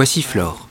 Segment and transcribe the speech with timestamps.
[0.00, 0.66] Voici Flore.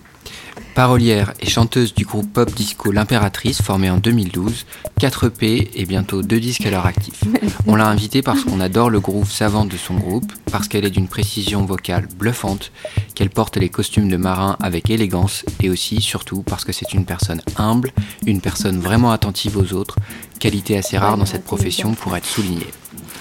[0.73, 4.65] Parolière et chanteuse du groupe pop disco L'Impératrice, formée en 2012,
[4.99, 7.21] 4 EP et bientôt 2 disques à leur actif.
[7.67, 10.89] On l'a invitée parce qu'on adore le groove savant de son groupe, parce qu'elle est
[10.89, 12.71] d'une précision vocale bluffante,
[13.13, 17.05] qu'elle porte les costumes de marin avec élégance et aussi, surtout, parce que c'est une
[17.05, 17.91] personne humble,
[18.25, 19.97] une personne vraiment attentive aux autres,
[20.39, 22.73] qualité assez rare dans cette profession pour être soulignée.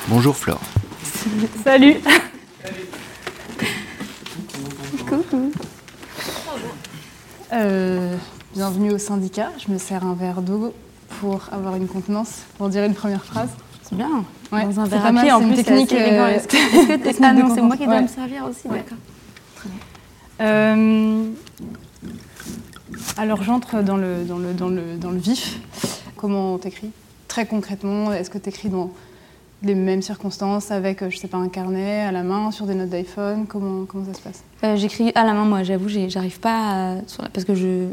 [0.09, 0.63] Bonjour Flore.
[1.63, 1.99] Salut
[5.07, 5.53] Coucou.
[7.53, 8.15] Euh,
[8.55, 9.51] bienvenue au syndicat.
[9.65, 10.75] Je me sers un verre d'eau
[11.21, 13.49] pour avoir une contenance, pour dire une première phrase.
[13.83, 14.25] C'est bien.
[14.53, 16.57] Ouais, Dans un verre à pied, en plus, technique, euh, Est-ce que,
[17.11, 18.03] que Ah non, c'est moi qui dois ouais.
[18.03, 18.79] me servir aussi, Ouais.
[18.79, 18.99] d'accord.
[20.41, 21.25] Euh,
[23.17, 25.59] alors j'entre dans le, dans, le, dans, le, dans le vif.
[26.17, 26.91] Comment t'écris
[27.27, 28.93] Très concrètement, est-ce que t'écris dans
[29.63, 32.75] les mêmes circonstances, avec, euh, je sais pas, un carnet à la main, sur des
[32.75, 34.45] notes d'iPhone comment, comment ça se passe?
[34.65, 37.87] Euh, J'écris à la main, moi, j'avoue, j'arrive pas à- sur la- parce que je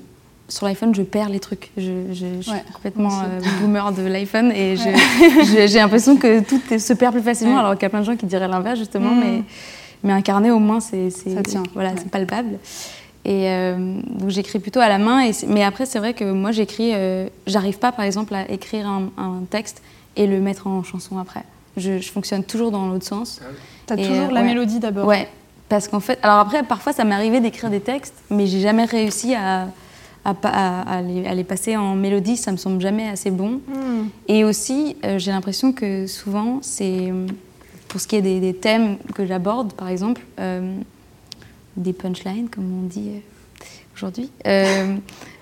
[0.48, 1.72] sur l'iPhone, je perds les trucs.
[1.76, 1.82] Je,
[2.14, 4.76] je- je Ouais, suis complètement euh, boomer de l'iPhone et
[5.44, 7.60] j'ai l'impression que tout se perd plus facilement, Ouais.
[7.62, 9.10] alors qu'il y a plein de gens qui diraient l'inverse, justement.
[9.16, 9.20] Mm.
[9.22, 9.42] Mais,
[10.04, 11.10] mais un carnet, au moins, c'est
[11.74, 12.60] Voilà, c'est palpable.
[13.28, 15.22] Et euh, donc j'écris plutôt à la main.
[15.22, 16.92] Et mais après, c'est vrai que moi, j'écris.
[16.94, 19.82] euh, J'arrive pas, par exemple, à écrire un, un texte
[20.16, 21.42] et le mettre en chanson après.
[21.78, 23.42] Je, je fonctionne toujours dans l'autre sens.
[23.86, 24.48] T'as Et, toujours euh, la ouais.
[24.48, 25.28] mélodie d'abord Ouais,
[25.70, 28.86] parce qu'en fait, alors après, parfois, ça m'est arrivé d'écrire des textes, mais j'ai jamais
[28.86, 29.68] réussi à,
[30.24, 32.38] à, à- à les, à les passer en mélodie.
[32.38, 33.60] Ça me semble jamais assez bon.
[33.68, 34.08] Hmm.
[34.28, 37.28] Et aussi, euh, j'ai l'impression que souvent, c'est euh,
[37.90, 40.76] pour ce qui est des, des thèmes que j'aborde, par exemple, euh,
[41.78, 43.10] des punchlines, comme on dit
[43.96, 44.32] aujourd'hui.
[44.48, 44.96] euh,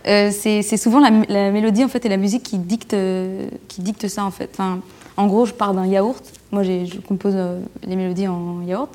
[0.08, 2.96] euh, c'est c'est souvent la, la mélodie en fait et la musique qui dicte,
[3.70, 4.50] qui dicte ça en fait.
[4.54, 4.80] Enfin,
[5.18, 6.24] en gros, je pars d'un yaourt.
[6.52, 8.90] Moi, je compose euh, les mélodies en yaourt,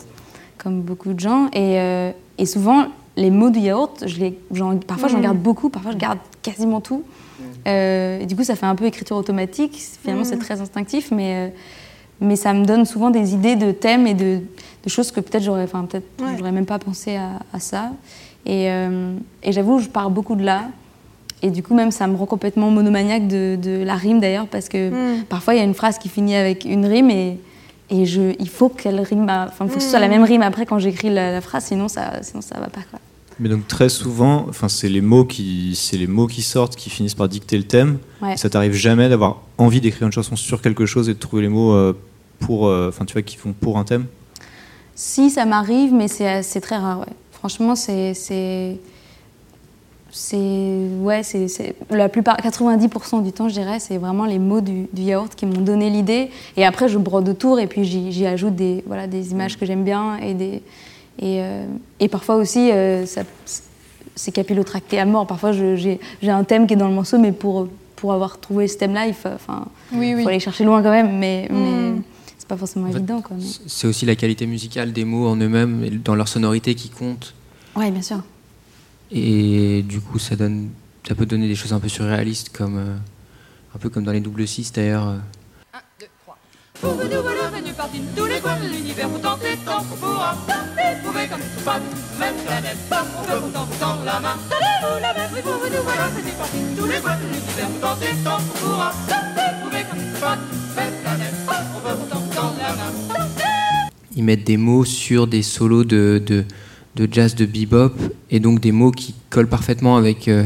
[0.58, 1.47] comme beaucoup de gens.
[1.52, 5.22] Et, euh, et souvent, les mots du yaourt, je les, j'en- parfois j'en Mhm.
[5.25, 7.03] garde beaucoup, parfois je garde quasiment tout.
[7.66, 9.76] Euh, et du coup, ça fait un peu écriture automatique.
[10.03, 10.42] Finalement, c'est Mhm.
[10.42, 11.48] très instinctif, mais, euh,
[12.21, 14.41] mais ça me donne souvent des idées de thèmes et de,
[14.84, 16.34] de choses que peut-être j'aurais, peut-être Ouais.
[16.38, 17.91] j'aurais même pas pensé à, à ça.
[18.47, 20.62] Et, euh, et j'avoue, je pars beaucoup de là.
[21.43, 24.69] Et du coup, même, ça me rend complètement monomaniaque de, de la rime d'ailleurs, parce
[24.69, 25.22] que Hmm.
[25.28, 27.38] parfois, il y a une phrase qui finit avec une rime et,
[27.91, 30.10] et je, il faut qu'elle rime, enfin, il faut que ce soit la Mm.
[30.10, 32.81] même rime après quand j'écris la, la phrase, sinon ça, sinon ça va pas.
[32.91, 32.98] Quoi.
[33.41, 36.91] Mais donc très souvent, enfin c'est les mots qui, c'est les mots qui sortent qui
[36.91, 37.98] finissent par dicter le thème.
[38.21, 38.37] Ouais.
[38.37, 41.48] Ça t'arrive jamais d'avoir envie d'écrire une chanson sur quelque chose et de trouver les
[41.48, 41.97] mots euh,
[42.41, 44.06] pour, euh, enfin tu vois, qui font pour un thème?
[44.97, 47.06] Si, ça m'arrive, mais c'est c'est très rare, ouais.
[47.31, 48.77] Franchement, c'est.
[50.18, 51.00] C'est-.
[51.00, 51.46] Ouais, c'est.
[51.90, 55.46] La plupart, 90% du temps, je dirais, c'est vraiment les mots du, du yaourt qui
[55.46, 56.30] m'ont donné l'idée.
[56.56, 59.84] Et après, je brode autour et puis j'y ajoute des, voilà, des images que j'aime
[59.84, 60.62] bien et des.
[61.20, 61.64] Et, euh,
[62.00, 63.22] et parfois aussi, euh, ça-
[64.14, 65.26] c'est capillotracté à mort.
[65.26, 65.76] Parfois, j'ai
[66.22, 69.06] j'ai un thème qui est dans le morceau, mais pour, pour avoir trouvé ce thème-là,
[69.06, 70.22] il faut, enfin, Oui, oui.
[70.22, 71.18] faut aller chercher loin quand même.
[71.18, 71.56] Mais, Mm.
[71.56, 72.02] mais
[72.36, 73.22] c'est pas forcément En fait, évident.
[73.30, 76.88] Mais- C'est aussi la qualité musicale des mots en eux-mêmes et dans leur sonorité qui
[76.88, 77.34] compte.
[77.76, 78.20] Ouais, bien sûr.
[79.10, 80.70] Et du coup, ça, donne,
[81.06, 82.96] ça peut donner des choses un peu surréalistes, comme, euh,
[83.74, 85.16] un peu comme dans les double six d'ailleurs.
[86.80, 89.97] Pour nous voilà venus partis de tous les coins de l'univers pour tenter tant qu'on
[89.97, 90.36] pourra.
[91.02, 91.80] Prouver comme nous pas
[92.20, 94.36] même planète On veut pourtant vous tendre la main.
[94.48, 97.68] Donnez-vous la main, oui pour nous voilà venus partis de tous les coins de l'univers
[97.68, 98.92] pour tenter tant qu'on pourra.
[99.60, 100.38] Prouver comme nous pas
[100.76, 102.92] même planète On veut pourtant vous tendre la main.
[104.14, 106.44] Ils mettent des mots sur des solos de, de,
[106.97, 107.93] de jazz de bebop,
[108.31, 110.44] et donc des mots qui collent parfaitement avec euh,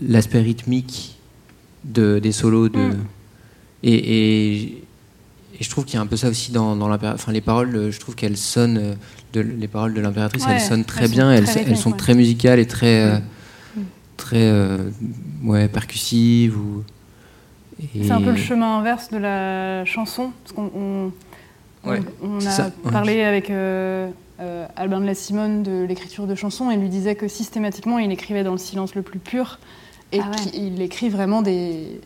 [0.00, 1.16] l'aspect rythmique
[1.84, 2.68] de, des solos.
[2.68, 2.96] De, Mm.
[3.82, 4.62] et, et,
[5.58, 7.74] et je trouve qu'il y a un peu ça aussi dans, dans Enfin, les paroles,
[7.74, 8.94] euh, je trouve qu'elles sonnent, euh,
[9.32, 11.90] de, les paroles de l'impératrice, Ouais, elles sonnent très elles bien, elles, très elles sont
[11.92, 11.96] ouais.
[11.96, 13.18] très musicales et très, euh,
[14.16, 14.78] très euh,
[15.44, 16.56] ouais, percussives.
[16.58, 16.84] Ou,
[18.02, 21.12] C'est un peu le chemin inverse de la chanson, parce qu'on on,
[21.84, 23.48] on- Ouais, on c'est a ça, parlé avec
[24.40, 27.98] euh, Albin de la Simone de l'écriture de chansons et il lui disait que systématiquement
[27.98, 29.58] il écrivait dans le silence le plus pur
[30.12, 30.50] et Ah ouais.
[30.50, 32.00] qu'il écrit vraiment des,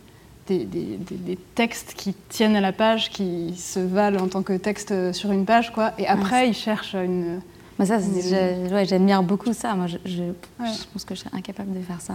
[0.48, 4.42] des, des- des- des textes qui tiennent à la page, qui se valent en tant
[4.42, 5.92] que texte euh, sur une page, quoi.
[5.98, 7.40] Et après, il cherche une.
[7.82, 9.75] Ça, Mais- ouais, j'admire beaucoup ça.
[9.75, 10.32] Moi, je, je, Ouais.
[10.60, 12.14] je pense que je serais incapable de faire ça.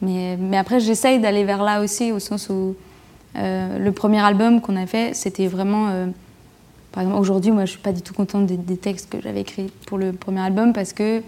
[0.00, 2.76] Mais, mais après, j'essaye d'aller vers là aussi, au sens où
[3.36, 5.88] euh, le premier album qu'on a fait, c'était vraiment.
[5.88, 6.06] euh,
[6.96, 9.42] par exemple, aujourd'hui, moi, je suis pas du tout contente des, des textes que j'avais
[9.42, 11.20] écrits pour le premier album parce que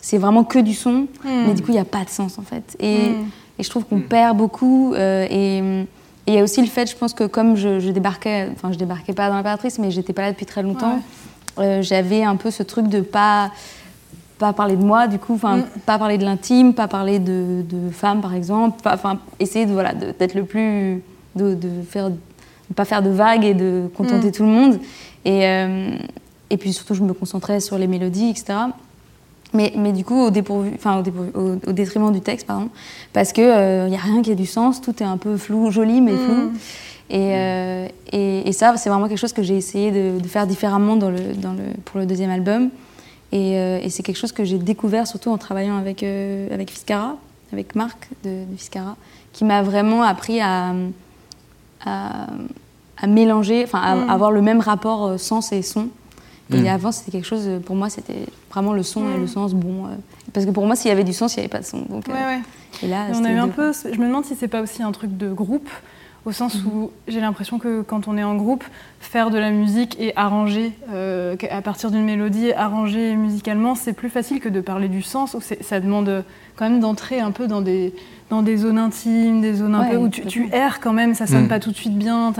[0.00, 2.42] c'est vraiment que du son, mais du coup, il n'y a pas de sens en
[2.42, 2.76] fait.
[2.80, 3.24] Et, Mm.
[3.58, 4.92] et je trouve qu'on perd beaucoup.
[4.94, 5.58] euh, et
[6.26, 8.78] il y a aussi le fait, je pense que comme je, je débarquais, enfin, je
[8.78, 10.98] débarquais pas dans l'impératrice, mais j'étais pas là depuis très longtemps.
[11.60, 13.52] Euh, j'avais un peu ce truc de pas
[14.40, 17.90] pas parler de moi, du coup, enfin, pas parler de l'intime, pas parler de, de
[17.92, 21.00] femmes, par exemple, enfin, essayer de, voilà, d'être le plus,
[21.36, 22.16] de, de faire, de
[22.74, 24.80] pas faire de vagues et de contenter tout le monde.
[25.24, 25.90] Et, euh,
[26.50, 28.54] et puis surtout, je me concentrais sur les mélodies, etc.
[29.54, 32.70] Mais, mais du coup, au, dépourvu, enfin, au, dépourvu- au- au détriment du texte, pardon,
[33.12, 33.50] parce qu'il n'y
[33.96, 36.34] a rien qui ait du sens, tout est un peu flou, joli, mais flou.
[36.34, 36.52] Mm.
[37.10, 40.46] Et, euh, et, et ça, c'est vraiment quelque chose que j'ai essayé de, de faire
[40.46, 42.70] différemment dans le, dans le, pour le deuxième album.
[43.32, 46.70] Et, euh, et c'est quelque chose que j'ai découvert surtout en travaillant avec, euh, avec
[46.70, 47.16] Fiscara,
[47.52, 48.96] avec Marc de, de Fiscara,
[49.34, 50.72] qui m'a vraiment appris à,
[51.84, 52.26] à,
[53.02, 54.10] à mélanger, enfin à Mm.
[54.10, 55.88] avoir le même rapport euh, sens et son.
[56.52, 56.66] Et Mm.
[56.66, 59.20] avant, c'était quelque chose, euh, pour moi, c'était vraiment le son et Mm.
[59.20, 59.86] le sens bon.
[59.86, 59.88] euh,
[60.32, 61.78] parce que pour moi, s'il y avait du sens, il n'y avait pas de son.
[61.88, 62.40] Donc, euh, Ouais, ouais.
[62.82, 64.62] Et là, Et on c'était a eu un peu, je me demande si c'est pas
[64.62, 65.68] aussi un truc de groupe,
[66.24, 68.62] au sens où j'ai l'impression que quand on est en groupe,
[69.00, 74.08] faire de la musique et arranger euh, à partir d'une mélodie, arranger musicalement, c'est plus
[74.10, 76.24] facile que de parler du sens, où ça demande
[76.56, 77.92] quand même d'entrer un peu dans des,
[78.32, 81.14] dans des zones intimes, des zones un Ouais, peu où tu, tu erres quand même,
[81.14, 81.48] ça sonne Mhm.
[81.48, 82.32] pas tout de suite bien.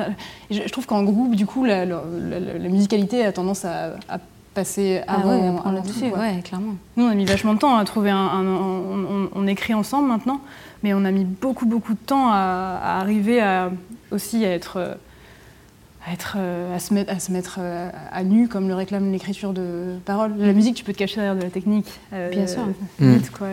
[0.50, 2.00] Je, je trouve qu'en groupe, du coup, la, la-
[2.30, 4.18] la- la musicalité a tendance à, à
[4.54, 5.28] passer Ah avant.
[5.38, 6.20] ouais, à prendre avant le tout, dessus, quoi.
[6.20, 6.76] ouais, clairement.
[6.96, 8.16] Nous, on a mis vachement de temps à trouver un.
[8.16, 10.40] un- on, on- on écrit ensemble maintenant,
[10.82, 13.70] mais on a mis beaucoup, beaucoup de temps à, à arriver à,
[14.12, 14.96] aussi à être.
[16.08, 19.12] À, être, euh, à, se mettre, à se mettre euh, à nu, comme le réclame
[19.12, 20.32] l'écriture de paroles.
[20.38, 22.00] La musique, tu peux te cacher derrière de la technique.
[22.14, 22.62] euh, Bien sûr.
[22.98, 23.48] vite, quoi.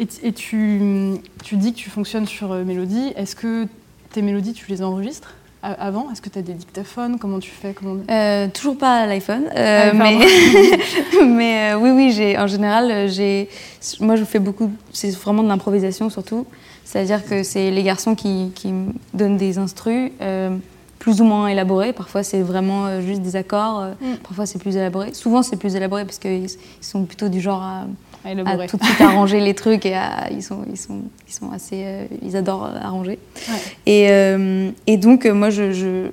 [0.00, 0.80] Et, et tu,
[1.44, 3.12] tu dis que tu fonctionnes sur euh, mélodie.
[3.16, 3.66] Est-ce que
[4.12, 6.10] tes mélodies, tu les enregistres avant?
[6.10, 7.18] Est-ce que tu as des dictaphones?
[7.18, 7.74] Comment tu fais?
[7.74, 7.96] Comment...
[8.10, 10.18] Euh, toujours pas à l'iPhone, euh, Ah, mais,
[11.26, 13.48] mais euh, oui, oui, j'ai, en général, j'ai,
[14.00, 16.46] moi je fais beaucoup, c'est vraiment de l'improvisation surtout,
[16.84, 20.12] c'est-à-dire que c'est les garçons qui, qui me donnent des instrus,
[20.98, 24.16] plus ou moins élaborés, parfois c'est vraiment juste des accords, Mm.
[24.22, 27.62] parfois c'est plus élaboré, souvent c'est plus élaboré parce qu'ils ils sont plutôt du genre
[27.62, 27.84] à,
[28.24, 31.50] à tout de suite arranger les trucs et à- ils, sont, ils, sont, ils sont
[31.52, 33.18] assez, euh, ils adorent arranger.
[33.48, 33.54] Ouais.
[33.86, 36.10] Et, euh, et donc, euh, moi, je, je-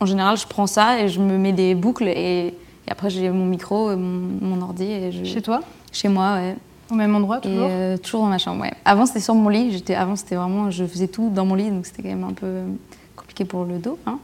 [0.00, 3.30] en général, je prends ça et je me mets des boucles et, et après, j'ai
[3.30, 4.84] mon micro, mon, mon ordi.
[4.84, 5.60] Et je, Chez toi?
[5.92, 6.56] Chez moi, ouais.
[6.90, 7.68] Au même endroit, Et toujours?
[7.70, 8.72] euh, toujours dans ma chambre, ouais.
[8.84, 9.70] Avant, c'était sur mon lit.
[9.72, 12.32] J'étais, avant, c'était vraiment, je faisais tout dans mon lit, donc c'était quand même un
[12.34, 12.46] peu
[13.40, 13.98] pour le dos.
[14.06, 14.18] Hein.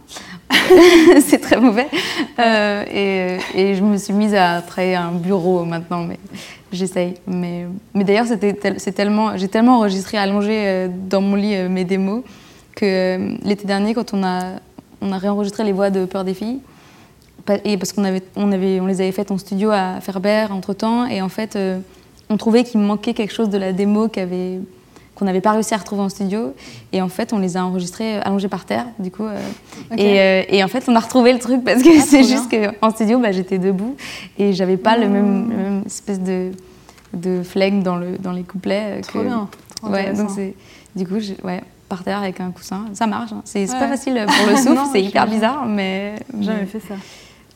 [1.21, 1.89] c'est très mauvais.
[2.39, 2.85] Euh,
[3.55, 6.19] et, et je me suis mise à travailler un bureau maintenant, mais
[6.73, 7.15] j'essaye.
[7.27, 11.69] Mais, mais d'ailleurs, c'était c'est tellement, j'ai tellement enregistré allongé euh, dans mon lit euh,
[11.69, 12.23] mes démos
[12.77, 14.61] que l'été dernier, quand on a,
[15.01, 16.61] on a réenregistré les voix de Peur des filles,
[17.65, 20.75] et parce qu'on avait, on avait, on les avait faites en studio à Ferber entre
[20.75, 21.59] temps, et en fait,
[22.31, 24.61] on trouvait qu'il manquait quelque chose de la démo qu'avait
[25.19, 26.55] qu'on n'avait pas réussi à retrouver en studio.
[26.93, 29.25] Et en fait, on les a enregistrés euh, allongés par terre, du coup.
[29.25, 29.37] euh,
[29.97, 32.49] et, euh, et en fait, on a retrouvé le truc parce que Ah, c'est juste
[32.51, 33.97] qu'en studio, bah, j'étais debout
[34.39, 36.53] et j'avais pas le, même, le même espèce de,
[37.15, 39.01] de flegme dans, le, dans les couplets.
[39.03, 39.49] Trop que- bien.
[39.83, 40.55] trop Ouais, donc c'est.
[40.97, 43.33] Du coup, ouais, par terre avec un coussin, ça marche.
[43.33, 43.43] hein.
[43.45, 43.79] C'est Ouais.
[43.79, 46.15] pas facile pour le souffle, c'est hyper bizarre, mais.
[46.41, 46.95] Jamais mais- fait ça.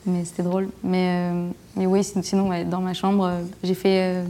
[0.05, 0.69] mais c'était drôle.
[0.83, 3.29] Mais, euh, mais oui, sin- sinon, ouais, dans ma chambre,
[3.63, 4.23] j'ai fait, euh,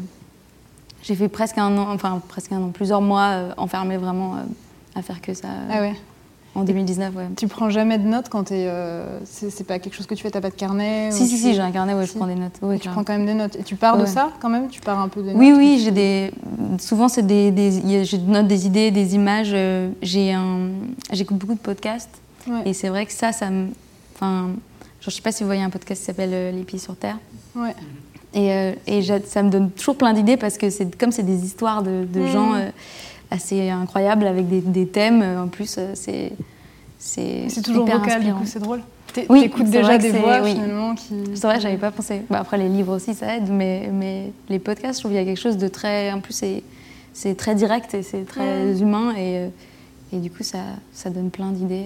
[1.04, 4.38] j'ai fait presque un an, enfin presque un an, plusieurs mois euh, enfermée vraiment euh,
[4.96, 5.94] à faire que ça euh, Ah ouais.
[6.56, 7.16] en 2019.
[7.16, 7.28] Ouais.
[7.38, 8.66] Tu prends jamais de notes quand t'es.
[8.68, 11.32] euh, c'est pas quelque chose que tu fais, t'as pas de carnet Si, ou si,
[11.32, 12.14] tu- si, j'ai un carnet, ouais, Si.
[12.14, 12.54] je prends des notes.
[12.62, 13.56] Ouais, Tu prends quand même des notes.
[13.58, 14.70] Et tu pars de ça quand même?
[14.70, 15.58] Tu pars un peu des Oui, notes?
[15.60, 16.32] oui, j'ai des.
[16.80, 17.52] Souvent, c'est des.
[17.52, 18.06] des...
[18.06, 19.52] Je note des idées, des images.
[19.54, 20.70] euh, J'ai un.
[21.12, 22.10] J'écoute beaucoup de podcasts.
[22.48, 22.62] Ouais.
[22.66, 23.68] Et c'est vrai que ça, ça me.
[24.16, 24.56] Enfin, genre,
[25.02, 27.18] je sais pas si vous voyez un podcast qui s'appelle euh, Les pieds sur terre.
[27.56, 27.74] Ouais.
[28.34, 31.46] Et, euh, et ça me donne toujours plein d'idées parce que c'est comme c'est des
[31.46, 32.28] histoires de, de Mm.
[32.28, 32.70] gens euh,
[33.32, 35.22] assez incroyables avec des, des thèmes.
[35.22, 36.32] euh, En plus, c'est.
[36.98, 38.40] C'est toujours hyper vocal, du inspirant.
[38.40, 38.82] coup, c'est drôle.
[39.30, 40.54] Oui, T'écoutes déjà des voix oui.
[40.54, 41.14] finalement qui.
[41.36, 42.22] C'est vrai, j'avais pas pensé.
[42.30, 45.24] Bah, après, les livres aussi, ça aide, mais, mais les podcasts, je trouve qu'il y
[45.24, 46.12] a quelque chose de très.
[46.12, 46.34] En plus,
[47.14, 48.82] c'est, très direct et c'est très Mm.
[48.82, 49.50] humain, et,
[50.14, 50.60] et du coup, ça,
[50.94, 51.86] ça donne plein d'idées.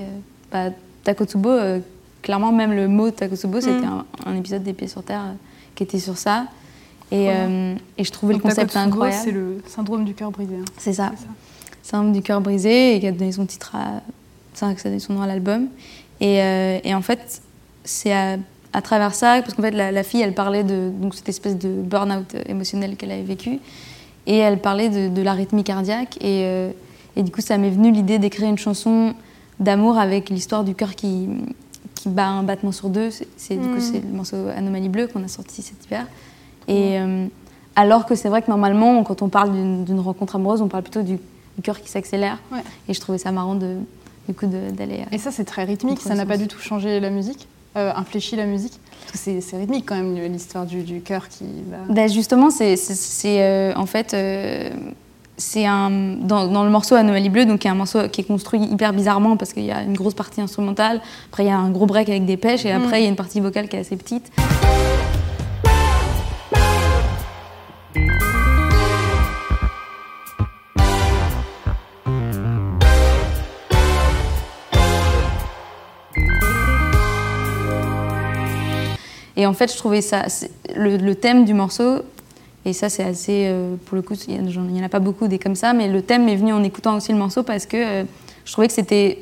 [0.51, 0.70] Bah,
[1.04, 1.80] Takotsubo, euh,
[2.22, 4.04] clairement, même le mot Takotsubo, c'était Mm.
[4.25, 5.24] un, un épisode des Pieds sur Terre
[5.77, 6.48] qui était sur ça.
[7.12, 9.22] Et, euh, et je trouvais Donc, le concept incroyable.
[9.24, 10.55] C'est le syndrome du cœur brisé.
[10.55, 10.65] hein.
[10.77, 11.13] C'est ça.
[11.15, 11.27] Ça.
[11.84, 14.01] Syndrome du cœur brisé et qui a donné son titre à,
[14.53, 15.67] ça, ça a donné son nom à l'album.
[16.19, 17.41] Et, euh, et en fait,
[17.86, 18.36] c'est à,
[18.74, 21.57] à travers ça, parce qu'en fait, la, la fille, elle parlait de donc, cette espèce
[21.57, 23.60] de burn-out émotionnel qu'elle avait vécu.
[24.25, 26.17] Et elle parlait de, de l'arythmie cardiaque.
[26.17, 26.72] Et, euh,
[27.15, 29.13] et du coup, ça m'est venu l'idée d'écrire une chanson
[29.62, 31.29] d'amour avec l'histoire du cœur qui,
[32.00, 33.10] qui bat un battement sur deux.
[33.38, 33.82] C'est, Du coup, Mm.
[33.82, 36.06] c'est le morceau Anomalie Bleue qu'on a sorti cet hiver.
[36.68, 37.25] Et euh,
[37.75, 39.51] alors que c'est vrai que normalement, quand on parle
[39.86, 42.39] d'une, rencontre amoureuse, on parle plutôt du, du cœur qui s'accélère.
[42.51, 42.60] Ouais.
[42.89, 43.77] Et je trouvais ça marrant de,
[44.27, 45.00] du coup d'aller.
[45.01, 46.01] euh, Et ça, c'est très rythmique.
[46.01, 48.80] Ça n'a pas du tout changé la musique, euh, infléchi la musique.
[49.13, 51.46] C'est- rythmique quand même l'histoire du, du cœur qui.
[51.89, 52.75] Ben, justement, c'est
[53.25, 54.13] euh, en fait
[55.38, 58.24] c'est un dans, dans le morceau Anomalie bleue, donc qui est un morceau qui est
[58.24, 61.01] construit hyper bizarrement parce qu'il y a une grosse partie instrumentale,
[61.32, 63.10] après il y a un gros break avec des pêches et après il y a
[63.10, 64.32] une partie vocale qui est assez petite.
[79.39, 80.25] Et en fait, je trouvais ça,
[80.75, 82.01] le thème du morceau,
[82.67, 85.39] et ça c'est assez, euh, pour le coup, il n'y en a pas beaucoup des
[85.39, 88.03] comme ça, mais le thème m'est venu en écoutant aussi le morceau parce que euh,
[88.45, 89.19] je trouvais que c'était,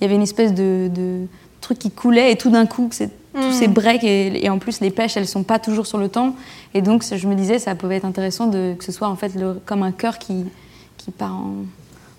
[0.00, 1.26] il y avait une espèce de, de
[1.60, 4.80] truc qui coulait et tout d'un coup, c'est- tous ces breaks et, et en plus
[4.80, 6.36] les pêches, elles sont pas toujours sur le temps,
[6.74, 9.34] et donc je me disais ça pouvait être intéressant de, que ce soit en fait
[9.34, 10.44] le- comme un cœur qui,
[10.98, 11.54] qui part en,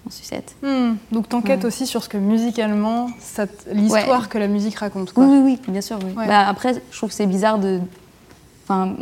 [0.07, 0.55] en sucette.
[0.63, 0.93] Hmm.
[1.11, 1.65] Donc t'enquêtes Ouais.
[1.67, 3.09] aussi sur ce que musicalement,
[3.71, 5.13] l'histoire que la musique raconte.
[5.13, 5.25] Quoi.
[5.25, 5.99] Oui, oui, oui, bien sûr.
[6.03, 6.13] Oui.
[6.17, 6.25] Ouais.
[6.27, 7.79] Bah, après, je trouve que c'est bizarre de.
[8.63, 8.95] Enfin,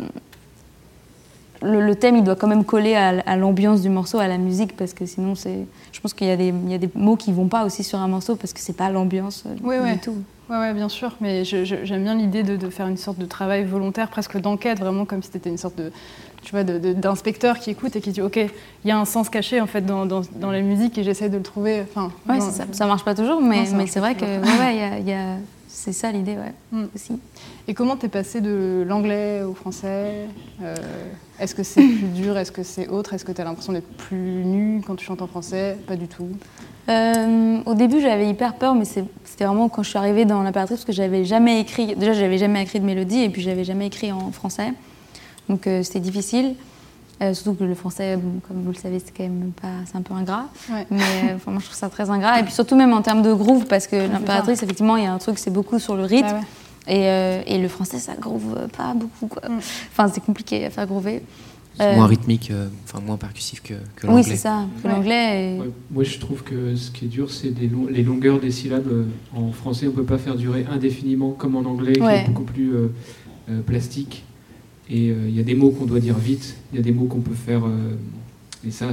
[1.62, 4.38] le, le thème, il doit quand même coller à, à l'ambiance du morceau, à la
[4.38, 5.66] musique, parce que sinon, c'est.
[5.92, 7.84] Je pense qu'il y, a des- il y a des mots qui vont pas aussi
[7.84, 9.98] sur un morceau parce que c'est pas l'ambiance euh, Oui, du ouais.
[9.98, 10.16] tout.
[10.50, 13.64] Ouais, ouais, bien sûr, mais j'aime bien l'idée de, de faire une sorte de travail
[13.64, 15.90] volontaire, presque d'enquête, vraiment comme si c'était une sorte de,
[16.42, 19.60] tu vois, d'inspecteur qui écoute et qui dit, ok, il y a un sens caché
[19.62, 21.82] en fait dans, dans, dans la musique et j'essaie de le trouver.
[21.82, 22.64] Enfin, Ouais, non, ça.
[22.72, 25.12] Ça marche pas toujours, mais, c'est vrai que ouais, ouais, il y a- il y
[25.12, 25.36] a-
[25.84, 26.84] c'est ça l'idée, ouais, Mm.
[26.94, 27.12] aussi.
[27.66, 30.26] Et comment t'es passé de l'anglais au français
[30.62, 30.76] Euh,
[31.40, 34.44] Est-ce que c'est plus dur Est-ce que c'est autre Est-ce que t'as l'impression d'être plus
[34.44, 35.76] nu quand tu chantes en français?
[35.88, 36.28] Pas du tout.
[36.88, 40.78] Euh, au début, j'avais hyper peur, mais c'était vraiment quand je suis arrivée dans l'impératrice,
[40.78, 41.96] parce que j'avais jamais écrit.
[41.96, 44.72] Déjà, j'avais jamais écrit de mélodie, et puis j'avais jamais écrit en français.
[45.48, 46.54] Donc euh, c'était difficile.
[47.22, 49.96] Euh, surtout que le français, bon, comme vous le savez, c'est quand même pas, c'est
[49.96, 50.46] un peu ingrat.
[50.72, 50.86] Ouais.
[50.90, 52.40] Mais euh, enfin, moi, je trouve ça très ingrat.
[52.40, 55.12] Et puis surtout même en termes de groove, parce que l'impératrice, effectivement, il y a
[55.12, 56.26] un truc, c'est beaucoup sur le rythme.
[56.28, 56.40] Bah
[56.88, 56.94] ouais.
[56.94, 59.28] Et, euh, et le français, ça groove pas beaucoup.
[59.28, 59.48] Quoi.
[59.48, 59.58] Mm.
[59.92, 61.22] Enfin, c'est compliqué à faire groover.
[61.76, 64.22] C'est Euh, moins rythmique, euh, enfin moins percussif que, que Oui, l'anglais.
[64.24, 64.64] c'est ça.
[64.82, 64.94] Que Ouais.
[64.94, 65.54] l'anglais.
[65.54, 68.40] est- Ouais, moi, je trouve que ce qui est dur, c'est des long- les longueurs
[68.40, 69.06] des syllabes.
[69.34, 72.42] En français, on ne peut pas faire durer indéfiniment comme en anglais, qui est beaucoup
[72.42, 72.88] plus euh,
[73.48, 74.24] euh, plastique.
[74.92, 76.92] Et euh, il y a des mots qu'on doit dire vite, il y a des
[76.92, 77.64] mots qu'on peut faire.
[77.64, 77.94] euh,
[78.66, 78.88] et ça,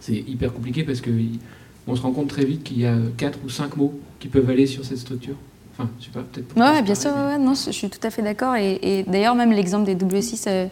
[0.00, 3.48] c'est hyper compliqué parce qu'on se rend compte très vite qu'il y a quatre ou
[3.48, 5.34] cinq mots qui peuvent aller sur cette structure.
[5.72, 6.56] Enfin, je sais pas, peut-être.
[6.56, 8.54] Ouais, bien sûr, ouais, non, je suis tout à fait d'accord.
[8.54, 10.66] Et, et d'ailleurs, même l'exemple des double 6 euh,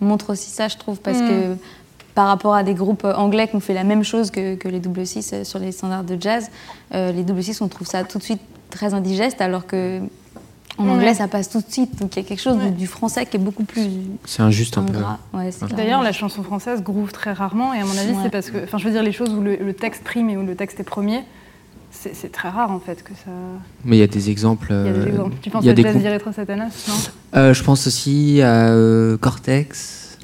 [0.00, 1.56] montre aussi ça, je trouve, parce que
[2.14, 4.80] par rapport à des groupes anglais qui ont fait la même chose que, que les
[4.80, 6.50] double 6 sur les standards de jazz,
[6.94, 10.00] euh, les double 6, on trouve ça tout de suite très indigeste, alors que
[10.78, 10.90] en Ouais.
[10.92, 11.98] anglais, ça passe tout de suite.
[12.00, 12.70] Donc il y a quelque chose du- Ouais.
[12.70, 13.86] du, français qui est beaucoup plus
[14.24, 14.96] C'est injuste un peu.
[14.96, 15.18] ingrat.
[15.34, 15.50] Ouais.
[15.76, 18.16] D'ailleurs, la chanson française groove très rarement, et à mon avis, Ouais.
[18.22, 20.36] c'est parce que, enfin, je veux dire, les choses où le, le texte prime et
[20.36, 21.20] où le texte est premier,
[21.90, 23.30] c'est très rare en fait que ça.
[23.84, 24.68] Mais il y a des exemples.
[24.70, 25.36] Il y a des euh, exemples.
[25.42, 26.94] Tu penses à des Rétro Satanas, non
[27.38, 30.18] Euh, Je pense aussi à euh, Cortex,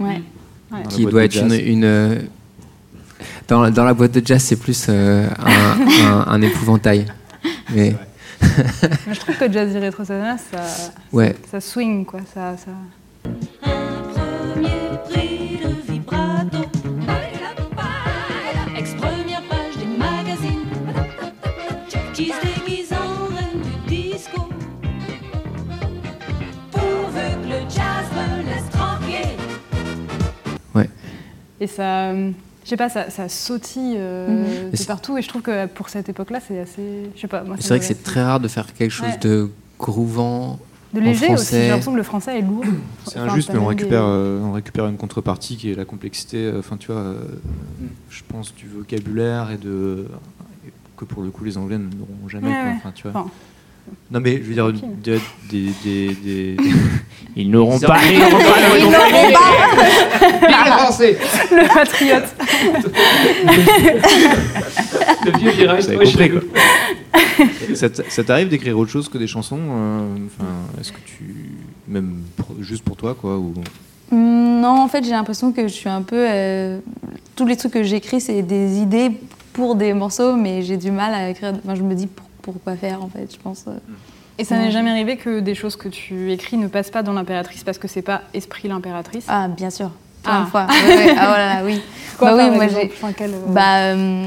[0.88, 1.84] qui boîte doit de être une.
[1.84, 2.20] euh,
[3.48, 7.06] dans, la- dans la boîte de jazz, c'est plus euh, un, un- un épouvantail.
[7.74, 7.94] Mais
[8.40, 10.36] je trouve que Jazz Rétro ça,
[11.12, 12.20] ouais, ça swing quoi.
[12.32, 12.70] Ça, ça...
[14.14, 16.64] Premier prix de vibrato.
[18.76, 20.66] Ex-première page des magazines.
[22.14, 24.48] Qui se déguise en reine du disco.
[26.72, 29.38] Pourvu que le jazz me laisse tranquille.
[31.60, 32.30] Et ça, euh,
[32.68, 34.70] je sais pas, ça, ça sautille euh, Mhm.
[34.72, 35.16] de partout.
[35.16, 37.10] Et je trouve que pour cette époque-là, c'est assez.
[37.16, 37.42] Je sais pas.
[37.60, 39.16] C'est vrai que c'est très rare de faire quelque chose Ouais.
[39.22, 39.48] de
[39.78, 40.58] groovant.
[40.92, 41.34] De en léger aussi.
[41.34, 41.62] français.
[41.62, 42.64] J'ai l'impression que le français est lourd.
[43.06, 43.66] C'est Enfin, injuste, mais on des-
[44.04, 46.44] euh, on récupère une contrepartie qui est la complexité.
[46.44, 47.22] euh, Enfin, tu vois, euh,
[48.10, 50.06] je pense du vocabulaire et de
[50.98, 52.48] que pour le coup les Anglais n'auront jamais.
[52.48, 52.62] Ouais, quoi.
[52.64, 52.74] ouais.
[52.76, 53.20] Enfin, tu vois.
[53.20, 53.30] Enfin,
[54.10, 56.56] Non, mais je veux dire, des, des, des, des-
[57.36, 60.98] Ils n'auront pas- Ils n'auront pas.
[61.50, 62.34] Le patriote.
[65.24, 66.46] Le vieux virage, Vous compris, rigole.
[67.74, 70.48] ça t'arrive d'écrire autre chose que des chansons euh, Enfin,
[70.80, 71.34] est-ce que tu
[71.86, 73.54] même pour- juste pour toi, quoi ou...
[74.12, 76.16] Hum, Non, en fait, j'ai l'impression que je suis un peu.
[76.28, 76.78] euh,
[77.36, 79.10] tous les trucs que j'écris, c'est des idées
[79.52, 81.54] pour des morceaux, mais j'ai du mal à écrire.
[81.64, 82.08] Enfin, je me dis
[82.42, 83.64] pour- pourquoi faire, en fait, je pense.
[83.68, 83.72] euh.
[84.40, 87.12] Et ça n'est jamais arrivé que des choses que tu écris ne passent pas dans
[87.12, 89.24] l'impératrice parce que c'est pas esprit l'impératrice?
[89.28, 89.90] Ah, bien sûr.
[90.22, 90.44] Plein Ah.
[90.44, 90.66] de fois.
[90.68, 91.14] Ouais, ouais.
[91.18, 91.80] Ah, voilà, oui.
[92.18, 92.92] Quoi, bah oui, moi, exemple j'ai.
[92.92, 94.26] Enfin, quel, euh, Bah, euh,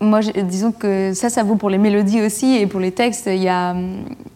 [0.00, 3.26] moi, j'ai- disons que ça, ça vaut pour les mélodies aussi et pour les textes.
[3.26, 3.74] Il y a,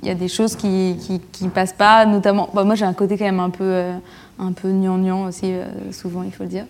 [0.02, 2.48] il y a des choses qui, qui, qui passent pas, notamment.
[2.54, 3.92] Bah, moi, j'ai un côté quand même un peu, euh,
[4.38, 6.64] un peu gnangnan aussi, euh, souvent, il faut le dire.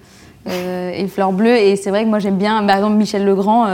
[0.48, 3.66] Euh, et Fleur Bleue, et c'est vrai que moi, j'aime bien, par exemple, Michel Legrand.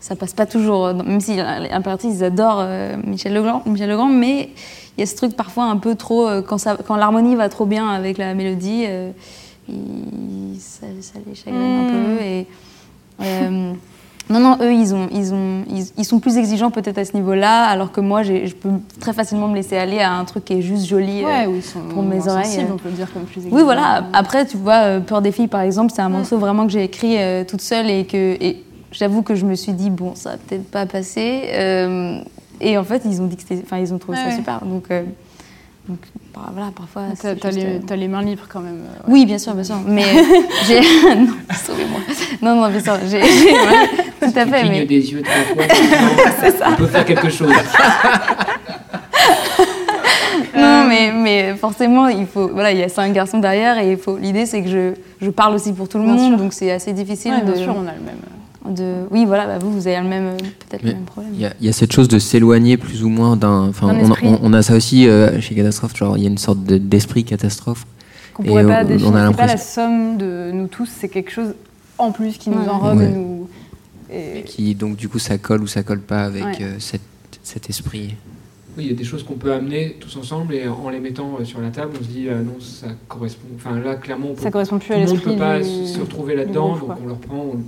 [0.00, 0.86] Euh, ça passe pas toujours.
[0.86, 4.50] euh, Même si l'impératrice, ils adorent euh, Michel Legrand, Michel Legrand, mais
[4.96, 6.26] il y a ce truc parfois un peu trop.
[6.26, 9.10] euh, quand, ça- quand l'harmonie va trop bien avec la mélodie, euh,
[9.68, 12.22] il- ça, ça les chagrine un peu.
[12.24, 12.46] Et,
[13.22, 13.72] euh,
[14.28, 17.14] non, non, eux, ils, ont, ils, ont, ils, ils sont plus exigeants peut-être à ce
[17.16, 18.68] niveau-là, alors que moi, je peux
[19.00, 21.22] très facilement me laisser aller à un truc qui est juste joli.
[21.22, 22.74] euh, Ouais, où ils sont pour mes oreilles, sensibles, euh.
[22.74, 24.04] on peut le dire comme plus oui, voilà.
[24.12, 26.12] Après, tu vois, euh, Peur des filles, par exemple, c'est un Mm.
[26.12, 29.54] morceau vraiment que j'ai écrit euh, toute seule et que et j'avoue que je me
[29.54, 31.42] suis dit, bon, ça va peut-être pas passer.
[31.52, 32.20] Euh,
[32.60, 33.62] et en fait, ils ont dit que c'était.
[33.64, 34.36] Enfin, ils ont trouvé ça ouais.
[34.36, 34.60] super.
[34.64, 35.02] Donc, euh,
[35.88, 35.98] donc
[36.34, 37.02] par- voilà, parfois.
[37.20, 38.80] T'as les, euh, les mains libres quand même.
[38.80, 39.12] euh, ouais.
[39.14, 39.76] Oui, bien sûr, bien sûr.
[39.86, 40.04] Mais
[40.66, 40.80] j'ai.
[41.16, 41.28] non,
[41.66, 42.00] sauvez-moi.
[42.42, 42.96] Non, non, bien sûr.
[43.08, 43.20] J'ai.
[43.20, 44.68] tout à Tu fait.
[44.68, 44.84] Mais...
[44.84, 46.68] des yeux trois fois.
[46.72, 47.52] On peut faire quelque chose.
[50.56, 52.48] Non, mais, mais forcément, il faut.
[52.48, 54.16] Voilà, il y a cinq garçons derrière et il faut.
[54.18, 56.36] L'idée, c'est que je, je parle aussi pour tout le Bien monde, sûr.
[56.38, 57.52] donc c'est assez difficile Ouais, de.
[57.52, 58.16] bien sûr, on a le même.
[58.68, 59.04] De...
[59.10, 60.36] Oui, voilà, bah, vous, vous avez le même, euh,
[60.68, 61.32] peut-être le même problème.
[61.34, 63.68] Il y, a- il y a cette chose de s'éloigner plus ou moins d'un.
[63.68, 64.26] Enfin, on, esprit.
[64.28, 66.78] on- on a ça aussi euh, chez Catastrophe, genre il y a une sorte de-
[66.78, 67.86] d'esprit catastrophe.
[68.34, 71.30] Qu'on Et pourrait on- pas on a pas la somme de nous tous, c'est quelque
[71.30, 71.54] chose
[71.98, 73.06] en plus qui nous enrobe Ouais.
[73.06, 73.48] et nous.
[74.12, 76.58] et- Qui donc du coup ça colle ou ça colle pas avec Ouais.
[76.62, 77.00] euh, cette-
[77.42, 78.14] cet esprit.
[78.76, 81.38] Oui, il y a des choses qu'on peut amener tous ensemble et en les mettant
[81.44, 83.48] sur la table, on se dit non, ça correspond.
[83.56, 85.32] Enfin là, clairement, on peut, Ça correspond plus tout à le monde l'esprit.
[85.32, 87.60] peut pas du- se retrouver là-dedans, donc on le reprend, on,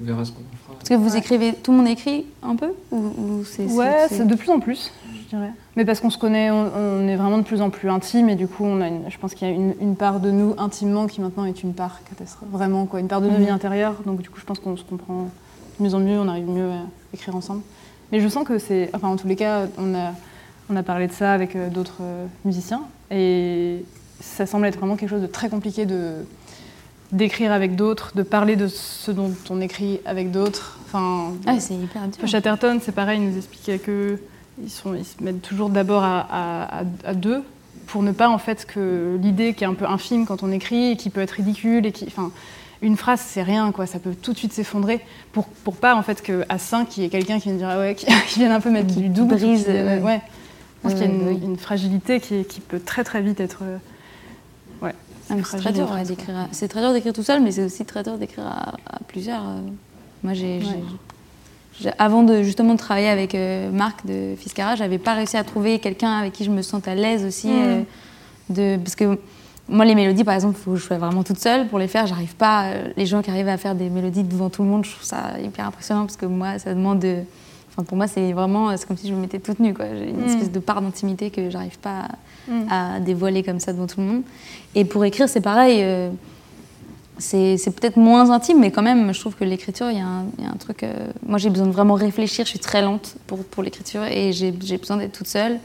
[0.00, 0.74] on verra ce qu'on fera.
[0.78, 1.18] Parce que vous Ouais.
[1.18, 4.50] écrivez, tout le monde écrit un peu ou, ou c'est Ouais, c'est- c'est de plus
[4.50, 4.92] en plus,
[5.24, 5.50] je dirais.
[5.76, 8.34] Mais parce qu'on se connaît, on, on est vraiment de plus en plus intime et
[8.36, 10.54] du coup, on a une- je pense qu'il y a une, une part de nous
[10.58, 12.48] intimement qui maintenant est une part catastrophe.
[12.50, 13.44] Vraiment, quoi, une part de nos Mhm.
[13.44, 13.96] vies intérieures.
[14.04, 15.28] Donc du coup, je pense qu'on se comprend
[15.78, 16.80] de mieux en mieux, on arrive mieux à
[17.14, 17.62] écrire ensemble.
[18.12, 18.90] Mais je sens que c'est.
[18.94, 20.12] Enfin, en tous les cas, on a,
[20.70, 23.84] on a parlé de ça avec euh, d'autres euh, musiciens et
[24.20, 26.12] ça semble être vraiment quelque chose de très compliqué de
[27.12, 30.78] d'écrire avec d'autres, de parler de ce dont on écrit avec d'autres.
[30.86, 32.26] Enfin, Ah, c'est hyper dur.
[32.26, 34.18] Chatterton, c'est pareil, il nous expliquait que
[34.62, 37.42] ils, sont, ils se mettent toujours d'abord à, à- à- à deux
[37.86, 40.92] pour ne pas en fait que l'idée qui est un peu infime quand on écrit
[40.92, 42.32] et qui peut être ridicule et qui, enfin,
[42.82, 45.00] une phrase c'est rien quoi, ça peut tout de suite s'effondrer
[45.32, 47.68] pour pour pas en fait que à cinq il y ait quelqu'un qui vienne dire
[47.70, 50.00] ah ouais, qui, qui vienne un peu mettre Qui du double, brise, qui ouais.
[50.00, 50.20] ouais.
[50.84, 51.40] Je pense Ouais, qu'il y a ouais, une, oui.
[51.44, 53.76] une fragilité qui, peut très très vite être euh,
[54.82, 54.92] mais
[55.28, 56.36] c'est très fragile, dur une ouais, phrase, d'écrire.
[56.36, 58.98] à- C'est très dur d'écrire tout seul, mais c'est aussi très dur d'écrire à, à
[59.08, 59.42] plusieurs.
[59.42, 59.60] euh.
[60.22, 60.58] Moi, j'ai,
[61.84, 61.92] Ouais.
[61.98, 65.78] avant de justement de travailler avec euh, Marc de Fiscara, j'avais pas réussi à trouver
[65.78, 67.48] quelqu'un avec qui je me sente à l'aise aussi.
[67.48, 67.62] Mhm.
[67.64, 67.82] euh,
[68.48, 69.18] de, parce que
[69.68, 71.88] moi, les mélodies, par exemple, il faut que je sois vraiment toute seule pour les
[71.88, 72.06] faire.
[72.06, 72.70] J'arrive pas.
[72.96, 75.38] Les gens qui arrivent à faire des mélodies devant tout le monde, je trouve ça
[75.42, 77.18] hyper impressionnant parce que moi, ça demande de.
[77.72, 78.74] Enfin, pour moi, c'est vraiment.
[78.76, 79.74] C'est comme si je me mettais toute nue.
[79.74, 79.86] Quoi.
[79.98, 80.28] J'ai une Mhm.
[80.28, 82.08] espèce de part d'intimité que j'arrive pas à
[82.48, 82.52] Mm.
[82.70, 84.22] à dévoiler comme ça devant tout le monde.
[84.74, 85.80] Et pour écrire, c'est pareil.
[85.82, 86.10] euh,
[87.18, 90.26] c'est peut-être moins intime, mais quand même, je trouve que l'écriture, il y, a un-
[90.38, 90.82] il y a un truc.
[90.82, 90.92] euh,
[91.26, 92.44] moi, j'ai besoin de vraiment réfléchir.
[92.44, 95.58] Je suis très lente pour, pour l'écriture et j'ai besoin d'être toute seule.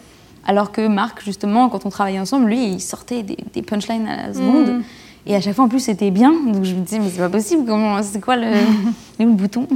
[0.48, 4.28] Alors que Marc, justement, quand on travaillait ensemble, lui, il sortait des, des punchlines à
[4.28, 4.78] la seconde.
[4.78, 4.84] Mm.
[5.26, 6.32] Et à chaque fois, en plus, c'était bien.
[6.32, 8.52] Donc je me disais, mais c'est pas possible, comment, c'est quoi le,
[9.26, 9.68] bouton?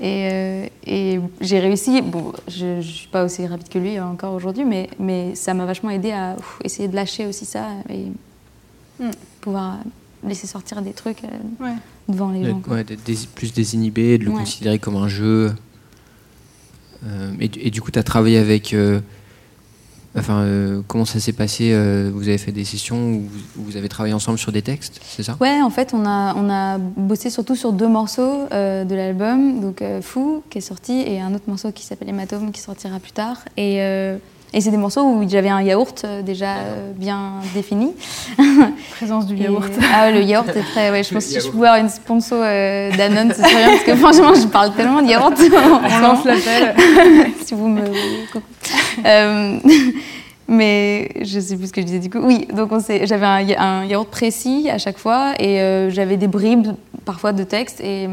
[0.00, 2.00] Et, euh, et j'ai réussi.
[2.00, 5.52] Bon, je, je suis pas aussi rapide que lui euh, encore aujourd'hui, mais, mais ça
[5.54, 8.06] m'a vachement aidé à ouf, essayer de lâcher aussi ça et
[9.00, 9.10] Mm.
[9.40, 9.78] pouvoir
[10.24, 11.72] laisser sortir des trucs euh, Ouais.
[12.08, 12.62] devant les gens.
[12.68, 14.38] Ouais, d'être dés- plus désinhibé, de le Ouais.
[14.38, 15.52] considérer comme un jeu.
[17.04, 18.72] Euh, et, du- et du coup, tu as travaillé avec.
[20.16, 23.88] Enfin, euh, comment ça s'est passé euh, Vous avez fait des sessions où vous, avez
[23.88, 25.36] travaillé ensemble sur des textes, c'est ça?
[25.40, 29.60] Ouais, en fait, on a, on a bossé surtout sur deux morceaux euh, de l'album,
[29.60, 33.12] donc Fou qui est sorti et un autre morceau qui s'appelle Hématome qui sortira plus
[33.12, 33.38] tard.
[33.56, 33.80] Et,
[34.54, 37.90] et c'est des morceaux où j'avais un yaourt euh, déjà euh, bien défini.
[38.96, 39.68] Présence du Et- yaourt.
[39.92, 40.90] ah ouais, le yaourt est très.
[40.90, 43.68] Ouais, je pense que si je pouvais avoir une sponsor euh, Danone, ce serait bien
[43.70, 45.34] parce que franchement, je parle tellement de yaourt.
[45.40, 46.74] On lance l'appel.
[47.44, 47.82] si vous me.
[49.04, 49.58] Euh,
[50.46, 52.18] mais je sais plus ce que je disais du coup.
[52.22, 55.90] Oui, donc on s'est- j'avais un, ya- un yaourt précis à chaque fois et euh,
[55.90, 56.68] j'avais des bribes
[57.04, 58.04] parfois de texte et,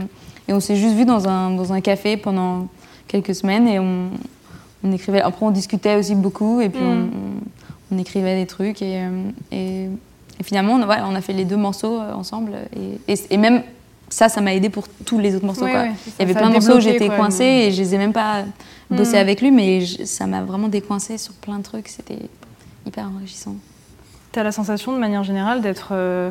[0.48, 2.68] et on s'est juste vu dans un, dans un café pendant
[3.08, 4.10] quelques semaines et on,
[4.84, 5.22] on écrivait.
[5.22, 7.10] Après, on discutait aussi beaucoup et puis Mm.
[7.92, 9.10] on, on- écrivait des trucs et, euh,
[9.52, 9.84] et,
[10.40, 12.54] et finalement, on, voilà, on a fait les deux morceaux euh, ensemble
[13.08, 13.64] et, et, et même
[14.10, 15.66] ça, ça m'a aidé pour tous les autres morceaux.
[15.68, 15.84] Quoi.
[15.86, 15.88] ça,
[16.20, 18.14] Il y avait plein de morceaux où j'étais coincée mais- et je les ai même
[18.14, 18.44] pas
[18.90, 19.22] bossé Mm.
[19.22, 21.90] avec lui, mais je- ça m'a vraiment décoincée sur plein de trucs.
[21.90, 22.20] C'était
[22.88, 23.56] hyper enrichissant.
[24.32, 26.30] Tu as la sensation, de manière générale, d'être euh,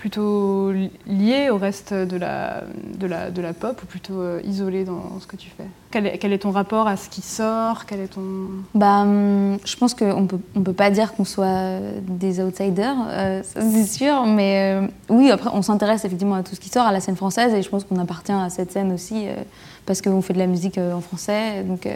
[0.00, 2.62] plutôt li- lié au reste de la,
[2.98, 5.66] de la, de la pop ou plutôt euh, isolé dans ce que tu fais?
[5.90, 7.84] Quel est, ton rapport à ce qui sort?
[7.84, 8.22] Quel est ton...
[8.74, 13.42] Bah, hum, je pense qu'on peut, on peut pas dire qu'on soit des outsiders, euh,
[13.44, 16.92] c'est sûr, mais euh, oui, après on s'intéresse effectivement à tout ce qui sort, à
[16.92, 19.34] la scène française, et je pense qu'on appartient à cette scène aussi, euh,
[19.84, 21.62] parce qu'on fait de la musique en français.
[21.64, 21.86] Donc,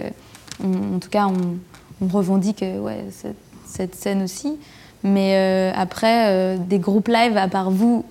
[0.62, 3.06] on- en tout cas, on, revendique ouais,
[3.66, 4.58] cette scène aussi.
[5.04, 8.04] Mais euh, après, euh, des groupes live, à part vous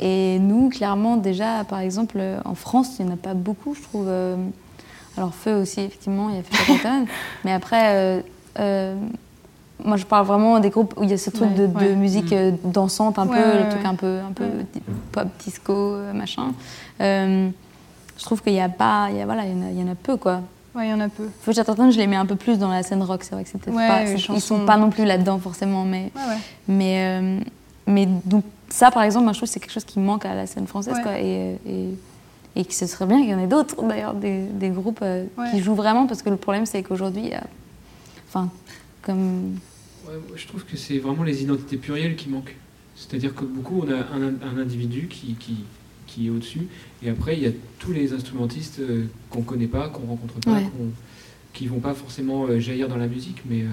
[0.00, 3.74] et nous, clairement, déjà, par exemple, euh, en France, il n'y en a pas beaucoup,
[3.74, 4.08] je trouve.
[5.16, 7.06] alors, Feu aussi, effectivement, il y a Feu Capitaine.
[7.44, 8.22] mais après,
[9.84, 11.72] moi, je parle vraiment des groupes où il y a ce truc Ouais, de, de
[11.74, 11.94] ouais.
[11.96, 14.44] musique euh, dansante, un Ouais, peu, le truc un peu, un peu
[15.12, 16.52] pop, disco, machin.
[17.00, 17.48] Euh,
[18.18, 19.80] je trouve qu'il y a pas, il y a, voilà, il y en a, il
[19.80, 20.40] y en a peu, quoi.
[20.80, 21.28] Ouais, il y en a peu.
[21.42, 23.50] Faut Chatterton, je les mets un peu plus dans la scène rock, c'est vrai que
[23.50, 24.56] c'est peut-être Ouais, pas, les c'est- ils chansons.
[24.60, 26.38] sont pas non plus là-dedans forcément, mais, Ouais, ouais.
[26.68, 27.40] mais, euh,
[27.86, 30.34] mais donc ça, par exemple, moi, je trouve que c'est quelque chose qui manque à
[30.34, 31.02] la scène française, Ouais.
[31.02, 31.88] quoi, et, et,
[32.56, 35.26] et que ce serait bien qu'il y en ait d'autres, d'ailleurs, des, des groupes euh,
[35.36, 35.50] Ouais.
[35.50, 37.44] qui jouent vraiment, parce que le problème, c'est qu'aujourd'hui, il y a-
[38.28, 38.48] enfin,
[39.02, 39.58] comme,
[40.08, 42.56] Ouais, moi, je trouve que c'est vraiment les identités plurielles qui manquent.
[42.96, 45.64] C'est-à-dire que beaucoup, on a un, un individu qui, qui,
[46.10, 46.66] qui est au-dessus,
[47.04, 50.52] et après, il y a tous les instrumentistes euh, qu'on connaît pas, qu'on rencontre pas,
[50.54, 50.62] Ouais.
[50.64, 50.90] qu'on-
[51.52, 53.64] qui vont pas forcément euh, jaillir dans la musique, mais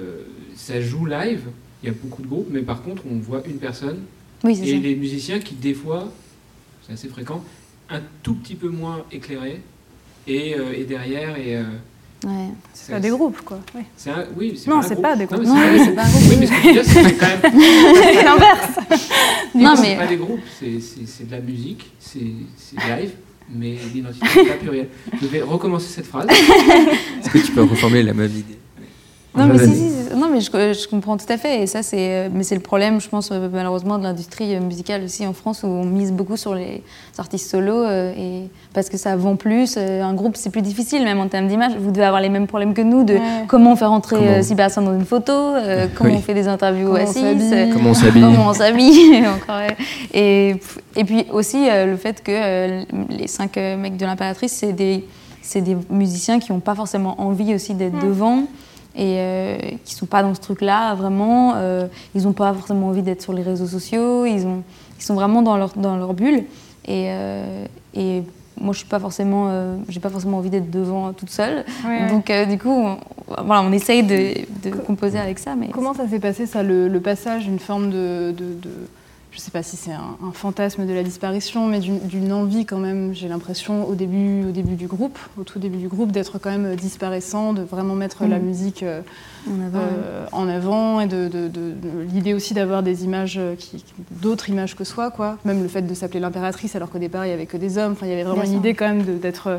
[0.00, 0.22] euh,
[0.56, 1.42] ça joue live.
[1.82, 3.98] Il y a beaucoup de groupes, mais par contre, on voit une personne
[4.42, 4.76] oui, et ça.
[4.78, 6.12] les musiciens qui, des fois,
[6.86, 7.44] c'est assez fréquent,
[7.90, 9.60] un tout petit peu moins éclairés,
[10.26, 11.56] et, euh, et derrière, et.
[11.56, 11.64] euh,
[12.26, 12.48] Ouais.
[12.72, 13.58] C'est pas des groupes, quoi.
[13.74, 13.84] Ouais.
[13.96, 15.46] c'est un- oui, Non, c'est pas des Non, groupes.
[15.46, 16.22] mais Non, c'est pas- c'est pas un groupe.
[16.30, 17.40] Oui, mais ce que c'est quand même
[18.02, 18.70] C'est l'inverse.
[19.54, 22.20] Non, c'est mais pas des groupes, c'est- de la musique, c'est
[22.56, 23.10] c'est live,
[23.54, 24.88] mais l'identité n'est pas plurielle.
[25.20, 26.26] Je vais recommencer cette phrase.
[26.30, 28.58] Est-ce que tu peux reformuler la même idée
[29.36, 31.62] Non mais, si, si, non, mais je, je comprends tout à fait.
[31.62, 34.60] Et ça, c'est, euh, mais c'est le problème, je pense, euh, malheureusement, de l'industrie euh,
[34.60, 36.82] musicale aussi en France, où on mise beaucoup sur les
[37.18, 39.74] artistes solos, euh, et parce que ça vend plus.
[39.76, 41.72] Euh, Un groupe, c'est plus difficile, même en termes d'image.
[41.78, 43.20] Vous devez avoir les mêmes problèmes que nous de Ouais.
[43.48, 46.16] comment on fait rentrer Comment- euh, six personnes dans une photo, euh, comment Oui.
[46.18, 47.50] on fait des interviews Comment on assises, s'habille.
[47.54, 49.24] euh, Comment on s'habille Comment on s'habille
[50.14, 50.56] et,
[50.96, 54.72] et puis aussi euh, le fait que euh, les cinq euh, mecs de l'impératrice, c'est
[54.72, 55.04] des,
[55.42, 58.06] c'est des musiciens qui n'ont pas forcément envie aussi d'être Mm.
[58.08, 58.42] devant
[58.96, 61.54] et euh, qui sont pas dans ce truc-là vraiment.
[61.56, 64.24] euh, ils n'ont pas forcément envie d'être sur les réseaux sociaux.
[64.26, 64.62] Ils, ont,
[64.98, 66.44] ils sont vraiment dans leur, dans leur bulle.
[66.86, 68.22] Et, euh, et
[68.60, 71.64] moi, je suis pas forcément, euh, j'ai pas forcément envie d'être devant toute seule.
[71.86, 72.08] Ouais.
[72.10, 72.98] Donc, du coup, on,
[73.44, 75.56] voilà, on essaye de, de composer avec ça.
[75.56, 78.88] Mais Comment ça s'est passé, ça, le, le passage d'une forme de, de, de-
[79.34, 82.78] Je sais pas si c'est un, un fantasme de la disparition, mais d'une envie quand
[82.78, 86.38] même, j'ai l'impression, au début, au début du groupe, au tout début du groupe, d'être
[86.38, 89.00] quand même disparaissant, de vraiment mettre la musique euh,
[89.50, 93.84] euh, en avant et de, de- de- de- l'idée aussi d'avoir des images, euh, qui,
[94.22, 95.36] d'autres images que soi, quoi.
[95.44, 97.92] Même le fait de s'appeler l'impératrice alors qu'au départ il y avait que des hommes.
[97.92, 98.60] Enfin, il y avait vraiment Bien une sûr.
[98.60, 99.58] idée quand même d'être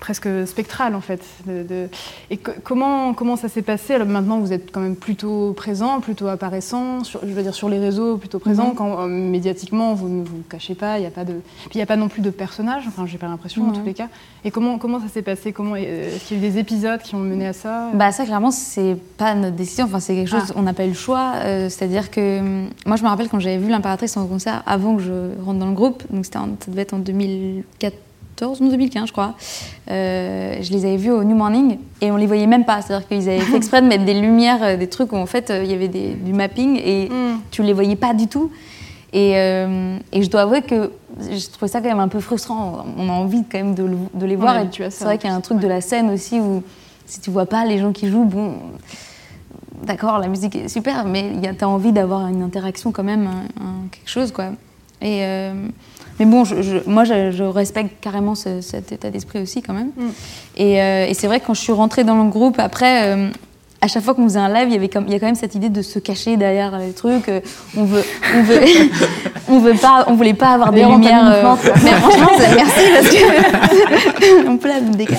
[0.00, 1.20] presque spectrale en fait.
[1.46, 1.88] De- de-
[2.30, 3.94] Et que- comment comment ça s'est passé?
[3.94, 7.68] Alors maintenant vous êtes quand même plutôt présent, plutôt apparaissant, sur, je veux dire sur
[7.68, 8.68] les réseaux plutôt présent.
[8.68, 8.74] Mhm.
[8.74, 11.78] Quand euh, médiatiquement vous ne vous cachez pas, il y a pas de, puis il
[11.78, 12.84] y a pas non plus de personnages.
[12.86, 13.72] Enfin, j'ai pas l'impression en Non.
[13.72, 14.08] tous les cas.
[14.44, 15.52] Et comment comment ça s'est passé?
[15.52, 17.88] Comment euh, est-ce qu'il y a eu des épisodes qui ont mené à ça?
[17.94, 20.54] Bah ça clairement c'est pas notre décision, enfin c'est quelque chose Ah.
[20.56, 21.32] on n'a pas eu le choix.
[21.36, 24.96] euh, C'est-à-dire que hum, moi je me rappelle quand j'avais vu l'impératrice en concert avant
[24.96, 26.98] que je rentre dans le groupe, donc c'était ça devait être en
[28.36, 29.34] 2014 ou 2015 je crois.
[29.90, 33.06] euh, je les avais vus au New Morning et on les voyait même pas, c'est-à-dire
[33.06, 35.62] qu'ils avaient fait exprès de mettre des lumières, euh, des trucs où en fait euh,
[35.64, 37.38] il y avait des- du mapping et Hmm.
[37.50, 38.50] tu les voyais pas du tout.
[39.12, 42.84] Et, euh, et je dois avouer que je trouvais ça quand même un peu frustrant.
[42.98, 44.58] On a envie quand même de, le- de les voir.
[44.58, 46.64] Et C'est vrai qu'il y a un truc de la scène aussi où
[47.06, 48.54] si tu vois pas les gens qui jouent, bon,
[49.84, 53.62] d'accord, la musique est super, mais tu as envie d'avoir une interaction quand même, un-
[53.64, 54.46] un- quelque chose quoi.
[55.04, 55.52] Et, euh,
[56.18, 59.74] mais bon, je- je- moi je, je respecte carrément ce- cet état d'esprit aussi quand
[59.74, 59.90] même.
[59.96, 60.02] Mm.
[60.56, 63.28] Et, euh, et c'est vrai que quand je suis rentrée dans le groupe, après, euh,
[63.82, 65.26] à chaque fois qu'on faisait un live, il y avait comme, il y a quand
[65.26, 67.28] même cette idée de se cacher derrière les trucs.
[67.28, 67.40] euh,
[67.76, 68.02] On veut,
[68.34, 68.60] on veut,
[69.50, 71.24] on veut pas, on voulait pas avoir des lumières.
[71.84, 75.18] mais franchement, merci parce que on peut la décaler.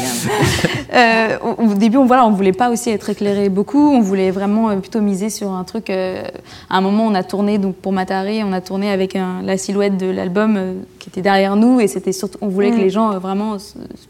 [0.94, 3.92] Euh, au, au début, on voilà, on voulait pas aussi être éclairé beaucoup.
[3.92, 5.90] On voulait vraiment euh, plutôt miser sur un truc.
[5.90, 6.24] euh,
[6.70, 9.58] à un moment, on a tourné donc pour Matari, on a tourné avec un- la
[9.58, 12.76] silhouette de l'album euh, qui était derrière nous et c'était surtout, on voulait Mm.
[12.76, 13.58] que les gens vraiment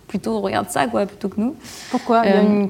[0.08, 1.56] plutôt regardent ça quoi plutôt que nous.
[1.92, 2.22] Pourquoi?
[2.26, 2.70] Il y a une,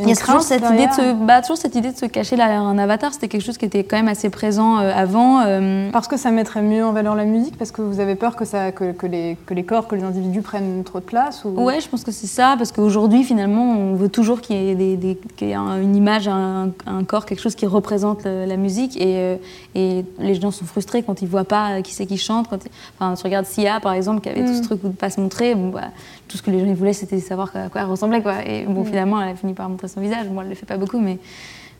[0.00, 2.36] Il y a toujours cette, idée de se, bah, toujours cette idée de se cacher
[2.36, 3.12] derrière un avatar.
[3.12, 5.40] C'était quelque chose qui était quand même assez présent euh, avant.
[5.44, 8.34] euh, Parce que ça mettrait mieux en valeur la musique Parce que vous avez peur
[8.34, 11.44] que, ça, que, que les, que les corps, que les individus prennent trop de place
[11.44, 11.50] ou...
[11.50, 14.74] Ouais, je pense que c'est ça, parce qu'aujourd'hui, finalement, on veut toujours qu'il y ait,
[14.74, 18.24] des, des- qu'il y ait un- une image, un, un corps, quelque chose qui représente
[18.24, 18.96] le- la musique.
[18.98, 19.36] Et, euh,
[19.74, 22.48] et les gens sont frustrés quand ils voient pas qui c'est qui chante.
[22.48, 22.58] Quand,
[22.98, 24.56] enfin, tu regardes Sia, par exemple, qui avait tout Mm.
[24.56, 25.54] ce truc de pas se montrer.
[25.54, 25.82] Bon, bah,
[26.28, 28.22] tout ce que les gens voulaient, c'était savoir à quoi elle ressemblait.
[28.22, 28.36] Quoi.
[28.46, 28.86] Et bon, Mm.
[28.86, 30.26] finalement, elle a fini par montrer son visage.
[30.30, 31.18] Moi, elle le fait pas beaucoup, mais.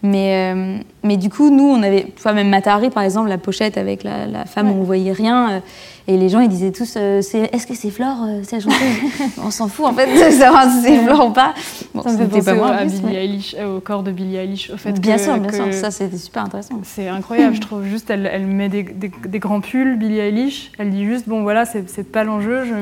[0.05, 3.79] Mais, euh, mais du coup, nous, on avait, enfin, même Matahari, par exemple, la pochette
[3.79, 4.75] avec la, la femme, Ouais.
[4.77, 5.49] on voyait rien.
[5.53, 5.61] euh,
[6.09, 8.79] et les gens, ils disaient tous, euh, est-ce que c'est Flore, euh, c'est la chanteuse
[9.47, 11.55] On s'en fout, en fait, de savoir si c'est Flore ou pas.
[11.95, 14.11] Bon, Ça me fait penser pas moi, à plus, Billie mais- Eilish, au corps de
[14.11, 15.73] Billie Eilish, au fait Bien que- sûr, bien que- sûr.
[15.73, 16.81] Ça, c'était super intéressant.
[16.83, 17.85] C'est incroyable, je trouve.
[17.85, 20.73] Juste, elle, elle met des, des- des grands pulls, Billie Eilish.
[20.81, 22.65] Elle dit juste, bon voilà, c'est c'est pas l'enjeu.
[22.65, 22.75] je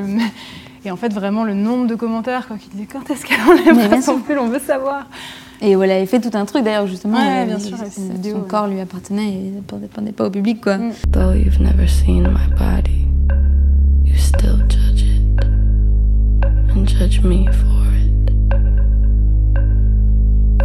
[0.83, 4.01] Et en fait, vraiment, le nombre de commentaires quoi, qui disaient quand est-ce qu'elle enlèvera
[4.01, 5.05] son pull, on veut savoir.
[5.61, 7.17] Et voilà, elle avait fait tout un truc d'ailleurs, justement.
[7.19, 8.47] Ouais, avait bien sûr, son vidéo, ouais.
[8.47, 10.77] corps lui appartenait et ne dépendait pas au public, quoi.
[10.77, 10.91] Mm.
[11.11, 13.05] Though you've never seen my body,
[14.03, 15.45] you still judge it
[16.75, 18.33] and judge me for it.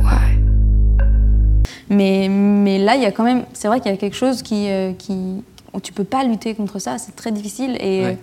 [0.02, 0.38] Why?
[1.90, 3.42] Mais, mais là, il y a quand même.
[3.52, 4.70] C'est vrai qu'il y a quelque chose qui.
[4.70, 5.42] euh, qui
[5.82, 7.76] tu peux pas lutter contre ça, c'est très difficile.
[7.80, 8.18] Et, Ouais.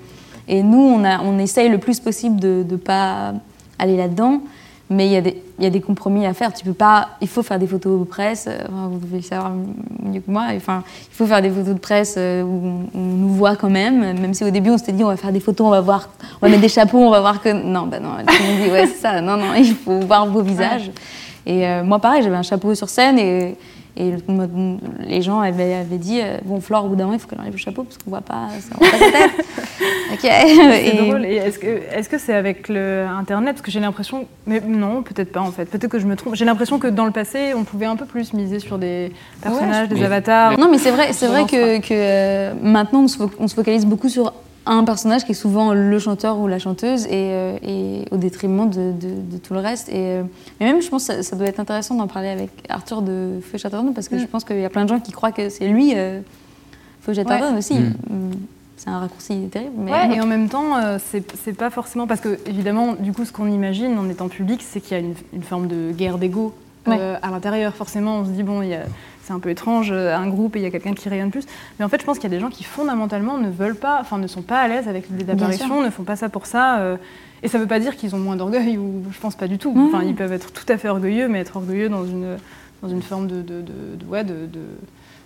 [0.47, 3.34] Et nous, on, a, on essaye le plus possible de ne pas
[3.79, 4.41] aller là-dedans.
[4.89, 6.53] Mais il y, a des- il y a des compromis à faire.
[6.53, 7.10] Tu peux pas.
[7.21, 8.45] Il faut faire des photos de presse.
[8.47, 9.51] euh, enfin, vous devez le savoir
[10.03, 10.47] mieux que moi.
[10.56, 12.62] Enfin, il faut faire des photos de presse euh, où
[12.93, 13.99] on, on nous voit quand même.
[14.19, 16.10] Même si au début on s'était dit on va faire des photos, on va voir,
[16.41, 18.10] on va mettre des chapeaux, on va voir que non, bah non.
[18.27, 19.21] Tout le monde dit ouais c'est ça.
[19.21, 20.91] Non non, il faut voir vos visages.
[21.45, 23.56] Et euh, moi pareil, j'avais un chapeau sur scène et
[23.95, 24.17] et le-
[25.08, 27.39] les gens avaient, avaient dit euh, bon Flore au bout d'un moment il faut qu'elle
[27.39, 29.45] enlève le chapeau parce qu'on voit pas, ça, voit pas sa tête.
[30.13, 30.19] ok.
[30.21, 31.25] C'est Et- drôle.
[31.25, 33.56] Et est-ce que est-ce que c'est avec le Internet?
[33.56, 34.25] Parce que j'ai l'impression.
[34.47, 35.65] Mais non, peut-être pas en fait.
[35.65, 36.36] Peut-être que je me trompe.
[36.36, 39.89] J'ai l'impression que dans le passé, on pouvait un peu plus miser sur des personnages,
[39.89, 40.58] des Mais- avatars.
[40.60, 43.53] Non, mais c'est vrai, c'est vrai que, que, euh, maintenant on se, fo- on se
[43.56, 44.34] focalise beaucoup sur
[44.65, 48.69] un personnage qui est souvent le chanteur ou la chanteuse et, euh, et au détriment
[48.69, 49.89] de, de- de tout le reste.
[49.89, 50.23] Et, euh,
[50.60, 53.39] mais même, je pense que ça, ça doit être intéressant d'en parler avec Arthur de
[53.41, 54.19] Feu Chatterton parce que Mm.
[54.19, 56.21] je pense qu'il y a plein de gens qui croient que c'est lui, euh,
[57.02, 57.73] Feu Chatterton aussi.
[57.76, 57.93] Mm.
[58.10, 58.32] Mm.
[58.78, 59.71] C'est un raccourci terrible.
[59.78, 62.06] Mais Ouais, et en même temps, euh, c'est pas forcément.
[62.08, 65.04] Parce que, évidemment, du coup, ce qu'on imagine en étant public, c'est qu'il y a
[65.04, 66.54] une, une forme de guerre d'ego
[66.89, 67.73] euh, à l'intérieur.
[67.76, 68.84] Forcément, on se dit, bon, il y a-
[69.23, 71.45] c'est un peu étrange, euh, un groupe, et il y a quelqu'un qui rayonne plus.
[71.79, 73.97] Mais en fait, je pense qu'il y a des gens qui, fondamentalement, ne veulent pas,
[74.01, 76.79] enfin, ne sont pas à l'aise avec l'idée d'apparition, ne font pas ça pour ça.
[76.79, 76.97] euh,
[77.41, 79.73] et ça veut pas dire qu'ils ont moins d'orgueil, ou je pense pas du tout.
[79.88, 82.38] Enfin, ils peuvent être tout à fait orgueilleux, mais être orgueilleux dans une,
[82.81, 84.23] dans une forme de, de, de, de- ouais,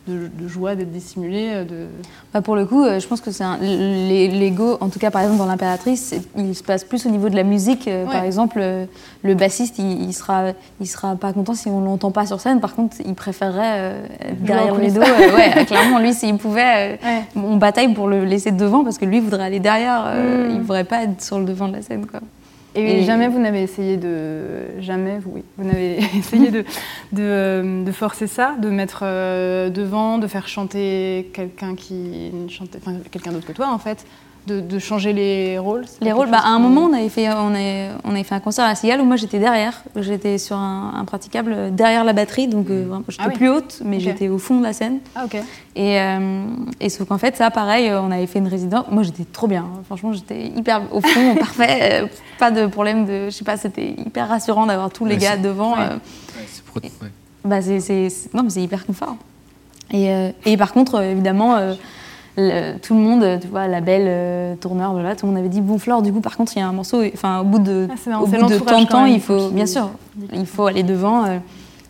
[0.08, 1.50] de, joie d'être dissimulé.
[1.54, 1.88] euh, De...
[2.34, 5.22] Bah, pour le coup, euh, je pense que c'est un- l'ego, en tout cas par
[5.22, 7.88] exemple dans l'impératrice, il se passe plus au niveau de la musique.
[7.88, 8.60] Euh, Par exemple,
[9.24, 12.60] le bassiste, il, il sera, il sera pas content si on l'entend pas sur scène.
[12.60, 15.02] Par contre, il préférerait être derrière le rideau.
[15.02, 17.24] Ouais, clairement, lui, s'il pouvait, Ouais.
[17.36, 20.04] on bataille pour le laisser devant parce que lui voudrait aller derrière.
[20.08, 20.56] euh, Mm.
[20.56, 22.20] Il voudrait pas être sur le devant de la scène, quoi.
[22.78, 25.44] Et, Et- jamais vous n'avez essayé de jamais vous oui.
[25.58, 26.62] Vous n'avez essayé de,
[27.12, 32.80] de euh, de forcer ça de mettre euh, devant de faire chanter quelqu'un qui chantait
[32.82, 34.06] enfin quelqu'un d'autre que toi en fait
[34.48, 37.54] de, de changer les rôles Les rôles, bah, à un moment, on avait, fait, on,
[37.54, 39.84] avait, on avait fait un concert à la Cigale où moi j'étais derrière.
[39.96, 43.36] J'étais sur un, un praticable derrière la batterie, donc euh, vraiment, j'étais Ah oui.
[43.36, 45.00] plus haute, mais j'étais au fond de la scène.
[45.16, 45.26] ah
[45.76, 46.46] Et, euh,
[46.80, 48.86] et sauf qu'en fait, ça, pareil, on avait fait une résidence.
[48.90, 49.64] Moi, j'étais trop bien.
[49.64, 49.82] hein.
[49.86, 52.02] Franchement, j'étais hyper au fond, parfait.
[52.04, 52.08] euh,
[52.40, 53.26] pas de problème de.
[53.26, 55.74] Je sais pas, c'était hyper rassurant d'avoir tous les Ouais, gars devant.
[55.74, 55.84] Ouais.
[55.92, 57.12] euh, Ouais, c'est pro- ouais.
[57.46, 57.60] bah,
[58.62, 59.18] hyper confort.
[59.92, 61.74] Et, euh, et par contre, évidemment, euh,
[62.38, 65.40] le- tout le monde, tu vois, la belle euh, tourneur de là, tout le monde
[65.40, 67.44] avait dit bon, Flore, du coup, par contre, il y a un morceau, enfin, au
[67.44, 69.90] bout de, Ah, au bout de tant de temps, il faut, bien sûr,
[70.34, 71.26] il faut aller devant.
[71.26, 71.38] euh,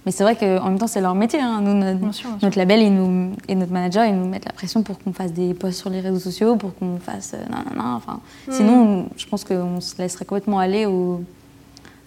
[0.05, 1.41] mais c'est vrai qu'en même temps, c'est leur métier.
[1.41, 1.59] hein.
[1.61, 2.45] Nous, notre, bien sûr, bien sûr.
[2.47, 5.33] notre label ils nous, et notre manager, ils nous mettent la pression pour qu'on fasse
[5.33, 7.33] des posts sur les réseaux sociaux, pour qu'on fasse.
[7.33, 8.51] euh, nan, nan, nan, enfin, Hmm.
[8.53, 11.21] Sinon, je pense qu'on se laisserait complètement aller au.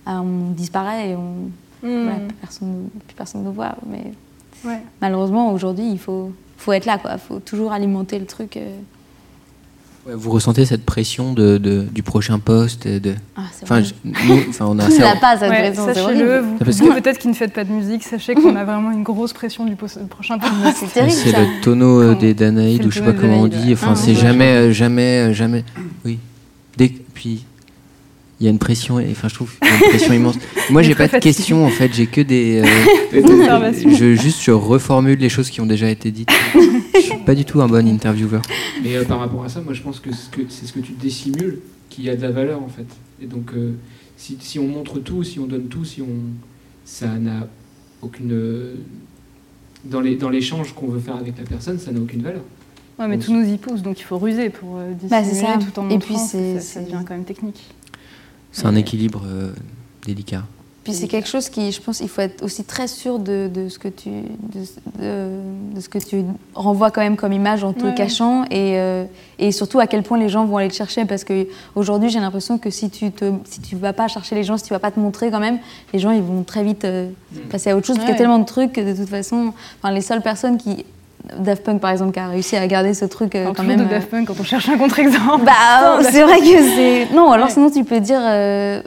[0.06, 1.50] à- on disparaît et on,
[1.86, 2.02] Hmm.
[2.04, 3.74] voilà, plus personne, plus personne nous voit.
[3.86, 4.12] Mais
[4.64, 4.80] Ouais.
[5.02, 6.98] malheureusement, aujourd'hui, il faut, faut être là.
[7.12, 8.56] Il faut toujours alimenter le truc.
[8.56, 8.76] euh.
[10.06, 13.14] Ouais, Vous ressentez cette pression de, de- du prochain poste de...
[13.36, 13.84] Ah, c'est Enfin, vrai.
[13.84, 15.14] je- nous, enfin, on a ça.
[15.20, 18.56] pas, cette Ouais, sachez-le, vous, que- peut-être qui ne faites pas de musique, sachez qu'on
[18.56, 20.76] a vraiment une grosse pression du prochain poste.
[20.76, 23.74] C'est terrible, C'est le tonneau euh, des Danaïdes ou je sais pas comment on dit.
[23.74, 25.64] Enfin, c'est Ah, jamais, euh, jamais, euh, jamais.
[26.06, 26.18] Oui.
[26.78, 27.44] Dès puis
[28.40, 28.98] il y a une pression.
[28.98, 30.36] et- Enfin, je trouve une pression immense.
[30.70, 31.34] Moi, j'ai pas de fatigué.
[31.34, 31.92] questions en fait.
[31.92, 32.62] J'ai que des.
[32.62, 32.66] euh,
[33.98, 36.30] je juste je reformule les choses qui ont déjà été dites.
[36.94, 38.42] je suis pas du tout un bon intervieweur.
[38.82, 40.80] Mais euh, par rapport à ça, moi je pense que ce que- c'est ce que
[40.80, 42.86] tu dissimules qui a de la valeur en fait.
[43.22, 43.72] Et donc euh,
[44.16, 46.06] si, si on montre tout, si on donne tout, si on
[46.84, 47.46] ça n'a
[48.02, 48.74] aucune euh,
[49.84, 52.42] dans les dans l'échange qu'on veut faire avec la personne, ça n'a aucune valeur.
[52.98, 55.58] Ouais, mais tout nous y pousse, donc il faut ruser pour euh, Bah, dissimuler ça.
[55.72, 56.14] tout en Et montrant.
[56.14, 57.62] puis, c'est- ça, ça devient quand même technique.
[58.52, 59.52] C'est un équilibre euh,
[60.06, 60.42] délicat.
[60.82, 63.68] Puis c'est quelque chose qui, je pense, il faut être aussi très sûr de, de
[63.68, 64.60] ce que tu, de,
[64.98, 67.94] de- de ce que tu renvoies quand même comme image en te Ouais.
[67.94, 69.04] cachant et, euh,
[69.38, 72.18] et surtout à quel point les gens vont aller te chercher parce que aujourd'hui j'ai
[72.18, 74.78] l'impression que si tu te, si tu vas pas chercher les gens, si tu vas
[74.78, 75.58] pas te montrer quand même,
[75.92, 77.10] les gens ils vont très vite euh,
[77.50, 78.18] passer à autre chose parce qu'il y a Ouais.
[78.18, 80.86] tellement de trucs que de toute façon, enfin les seules personnes qui
[81.38, 83.84] Daft Punk par exemple qui a réussi à garder ce truc euh, quand même de
[83.84, 85.44] euh, Daft Punk quand on cherche un contre-exemple.
[85.44, 87.08] bah, Putain, c'est vrai que c'est.
[87.14, 87.52] Non, alors Ouais.
[87.52, 88.82] sinon tu peux dire euh,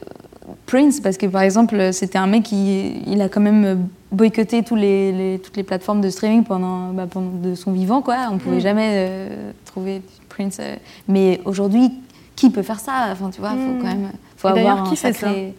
[0.66, 4.76] Prince, parce que par exemple, c'était un mec qui il a quand même boycotté tous
[4.76, 8.16] les, les- toutes les plateformes de streaming pendant, bah, pendant de son vivant, quoi.
[8.32, 8.62] On pouvait Mm.
[8.62, 10.58] jamais euh, trouver Prince.
[10.60, 10.76] euh.
[11.08, 11.92] Mais aujourd'hui,
[12.36, 13.10] qui peut faire ça?
[13.12, 13.80] Enfin, tu vois, faut Mm.
[13.80, 14.12] quand même.
[14.38, 15.54] Faut Et avoir d'ailleurs, un qui fait sacré-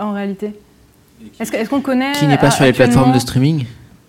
[0.00, 0.52] En réalité.
[1.40, 2.12] Est-ce est-ce qu'on connaît.
[2.12, 3.64] Qui n'est pas sur les plateformes de streaming?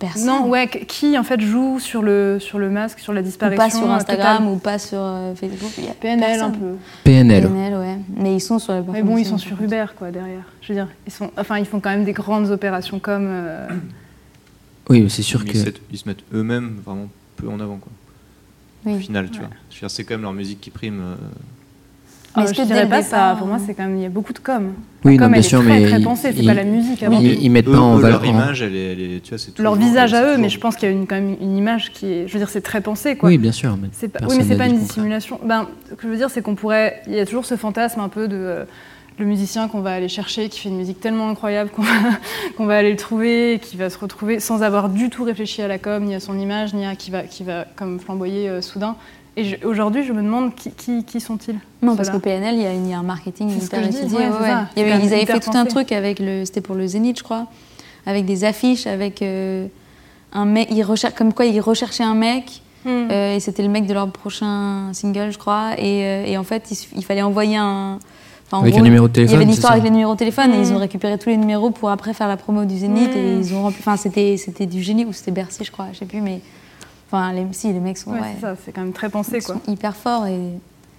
[0.06, 0.26] Personne.
[0.26, 3.58] Non, ouais, qui en fait joue sur le, sur le masque, sur la ou disparition
[3.58, 5.70] pas sur euh, Instagram totale ou pas sur euh, Facebook.
[5.78, 6.74] Il y a PNL un peu.
[7.04, 7.44] PNL.
[7.44, 7.98] PNL, ouais.
[8.16, 10.42] Mais ils sont sur les Mais bon, ils sont sur Uber, quoi, derrière.
[10.62, 13.26] Je veux dire, ils, sont, enfin, ils font quand même des grandes opérations comme.
[13.26, 13.66] euh,
[14.90, 15.58] Oui, mais c'est sûr Ils, que.
[15.58, 17.92] se- ils se mettent eux-mêmes vraiment peu en avant, quoi.
[18.86, 18.96] Oui.
[18.96, 19.46] Au final, tu Ouais.
[19.46, 19.54] vois.
[19.70, 21.00] Je veux dire, c'est quand même leur musique qui prime.
[21.00, 21.14] euh,
[22.36, 23.36] Mais ah, est-ce je que dès dirais le pas départ, ça.
[23.38, 23.96] Pour moi, c'est quand même.
[23.96, 24.72] Il y a beaucoup de com.
[25.04, 26.54] Oui, La non, com, bien elle sûr, est très, mais très ils- pensée, c'est pas
[26.54, 28.22] la musique avant Ils, ils mettent eux, pas en valeur.
[28.22, 30.58] leur image, elle est, elle est- tu vois, c'est Leur visage à eux, mais je
[30.58, 32.28] pense qu'il y a une, quand même une image qui est.
[32.28, 33.28] Je veux dire, c'est très pensé, quoi.
[33.28, 33.76] Oui, bien sûr.
[33.80, 35.38] mais C'est pas, oui, mais c'est pas une dissimulation.
[35.44, 37.02] Ben, ce que je veux dire, c'est qu'on pourrait.
[37.06, 38.64] Il y a toujours ce fantasme un peu de euh,
[39.18, 41.90] le musicien qu'on va aller chercher, qui fait une musique tellement incroyable qu'on va,
[42.56, 45.62] qu'on va aller le trouver, et qui va se retrouver sans avoir du tout réfléchi
[45.62, 48.48] à la com, ni à son image, ni à qui va, qui va comme flamboyer
[48.48, 48.96] euh, soudain.
[49.36, 52.66] Et aujourd'hui, je me demande qui, qui, qui sont-ils Non, parce que PNL, il y
[52.66, 54.16] a, une- il y a un marketing hyper étudié.
[54.18, 54.50] ouais, ouais.
[54.76, 56.44] Il y avait- ils avaient fait tout un truc avec le.
[56.44, 57.46] C'était pour le Zénith, je crois.
[58.06, 59.66] Avec des affiches, avec euh,
[60.32, 60.68] un mec.
[60.70, 62.60] Ils recher- comme quoi ils recherchaient un mec.
[62.84, 63.08] Hmm.
[63.10, 65.70] euh, et c'était le mec de leur prochain single, je crois.
[65.78, 67.98] Et, euh, et en fait, il, fallait envoyer un.
[68.46, 69.48] enfin, en Avec gros, un numéro de Il y avait téléphone.
[69.48, 71.88] une histoire avec les numéros de téléphone et ils ont récupéré tous les numéros pour
[71.88, 73.18] après faire la promo du Zénith Mm.
[73.18, 73.78] et ils ont rempli.
[73.80, 76.40] Enfin, c'était c'était du génie ou c'était Bercy, je crois, je sais plus, mais.
[77.14, 79.38] Enfin, les, si, les mecs sont, Ouais, ouais, c'est ça, c'est quand même très pensé,
[79.38, 79.54] ils quoi.
[79.64, 80.38] sont hyper forts et.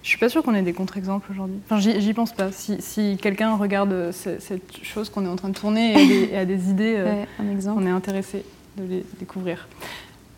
[0.02, 1.56] Je suis pas sûre qu'on ait des contre-exemples aujourd'hui.
[1.64, 2.52] Enfin, j'y j'y pense pas.
[2.52, 5.94] Si, si quelqu'un regarde euh, ce- cette chose qu'on est en train de tourner et
[5.96, 7.82] a des, et a des idées, euh, Ouais, un exemple.
[7.82, 8.44] on est intéressé
[8.76, 9.66] de les découvrir.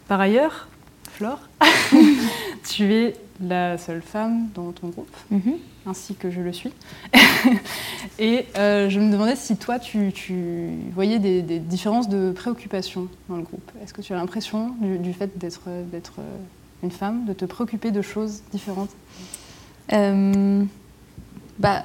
[0.09, 0.69] Par ailleurs,
[1.19, 1.41] Flore,
[2.71, 5.55] tu es la seule femme dans ton groupe, Mhm.
[5.85, 6.71] ainsi que je le suis.
[8.21, 13.09] et euh, je me demandais si toi, tu, tu voyais des, des différences de préoccupation
[13.29, 13.69] dans le groupe.
[13.83, 16.37] Est-ce que tu as l'impression du, du fait d'être d'être, euh,
[16.85, 18.91] une femme, de te préoccuper de choses différentes?
[19.93, 20.63] Euh,
[21.59, 21.83] bah,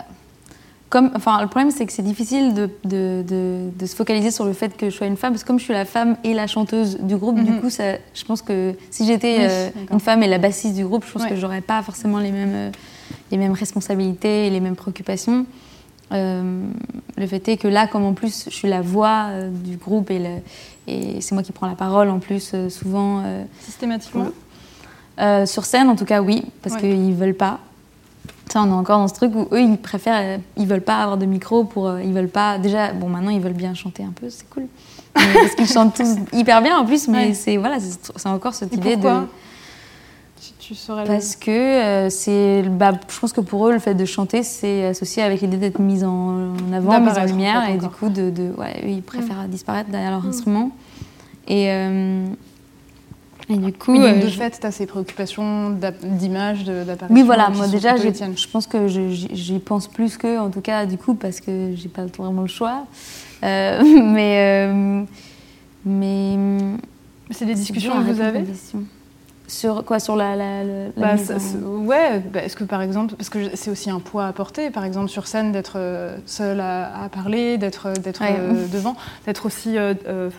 [0.93, 4.45] comme, enfin, le problème, c'est que c'est difficile de, de- de- de se focaliser sur
[4.45, 6.35] le fait que je sois une femme, parce que comme je suis la femme et
[6.35, 7.61] la chanteuse du groupe, du Mhm.
[7.61, 10.85] coup, ça, je pense que si j'étais Oui, euh, une femme et la bassiste du
[10.85, 11.29] groupe, je pense Ouais.
[11.29, 12.69] que j'aurais pas forcément les mêmes, euh,
[13.31, 15.47] les mêmes responsabilités et les mêmes préoccupations.
[16.11, 16.63] Euh,
[17.17, 20.11] le fait est que là, comme en plus je suis la voix euh, du groupe
[20.11, 20.21] et,
[21.21, 23.23] c'est moi qui prends la parole en plus souvent,
[23.61, 24.27] Systématiquement?
[25.45, 26.81] sur scène, en tout cas, oui, parce Ouais.
[26.81, 27.59] qu'ils veulent pas.
[28.51, 30.97] Ça, on est encore dans ce truc où eux, ils préfèrent, euh, ils veulent pas
[30.97, 32.57] avoir de micro pour, euh, ils veulent pas.
[32.59, 34.67] Déjà, bon, maintenant, ils veulent bien chanter un peu, c'est cool.
[35.15, 37.33] Mais parce qu'ils chantent tous hyper bien en plus, mais Ouais.
[37.33, 39.09] c'est voilà, c'est encore cette Et idée de.
[40.41, 43.95] Tu, tu saurais Parce que euh, c'est, bah, je pense que pour eux, le fait
[43.95, 47.87] de chanter, c'est associé avec l'idée d'être mise en, avant, mise en lumière, et du
[47.87, 50.29] coup, de, de- ouais, eux, ils préfèrent disparaître derrière leur Mm.
[50.29, 50.71] instrument.
[51.47, 52.25] Et, euh,
[53.53, 55.69] et du coup, Oui, donc euh, de fait, tu as ces préoccupations
[56.03, 57.07] d'image, d'apparition.
[57.15, 60.97] Oui, voilà, moi déjà, je pense que j'y pense plus qu'eux, en tout cas, du
[60.97, 62.85] coup, parce que j'ai pas vraiment le choix.
[63.43, 64.67] Euh, mais.
[64.67, 65.03] euh,
[65.85, 66.37] mais.
[67.31, 68.43] C'est des discussions que vous avez.
[69.47, 70.35] Sur quoi Sur la.
[70.35, 70.63] la,
[70.95, 73.89] Bah, mise ça- en- c'est- Ouais, bah, est-ce que par exemple, parce que c'est aussi
[73.89, 75.77] un poids à porter, par exemple sur scène, d'être
[76.25, 77.89] seule à, à parler, d'être
[78.21, 78.35] Ouais.
[78.39, 79.75] euh, devant, d'être aussi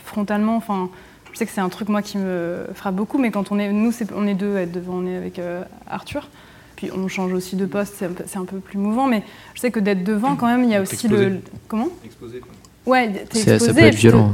[0.04, 0.56] frontalement.
[0.56, 0.88] Enfin,
[1.34, 3.70] je sais que c'est un truc moi qui me frappe beaucoup, mais quand on est,
[3.72, 6.28] nous, on est deux à être devant, on est avec euh, Arthur.
[6.76, 9.22] Puis on change aussi de poste, c'est un, peu- c'est un peu plus mouvant, mais
[9.54, 11.28] je sais que d'être devant quand même, il y a aussi Exposé.
[11.28, 12.50] le comment Exposé, quoi.
[12.86, 14.32] Ouais, t'es Ça, ça exposé, peut être violent.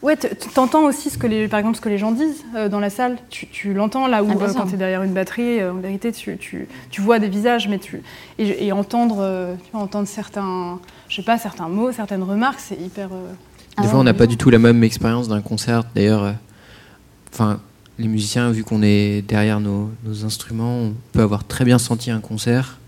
[0.00, 2.44] Ouais, t- tu t'entends aussi ce que les, par exemple ce que les gens disent
[2.54, 3.16] euh, dans la salle.
[3.30, 5.76] Tu, tu l'entends là où Ah, euh, quand tu es derrière une batterie, euh, en
[5.76, 8.00] vérité, tu, tu, tu vois des visages, mais tu
[8.38, 12.60] et, et entendre, euh, tu vois, entendre certains, je sais pas, certains mots, certaines remarques,
[12.60, 13.08] c'est hyper.
[13.78, 14.16] Euh, Ah Des fois, ouais, on n'a oui.
[14.18, 15.84] pas du tout la même expérience d'un concert.
[15.94, 16.32] D'ailleurs, euh,
[17.32, 17.60] enfin,
[17.98, 22.10] les musiciens, vu qu'on est derrière nos, nos instruments, on peut avoir très bien senti
[22.10, 22.78] un concert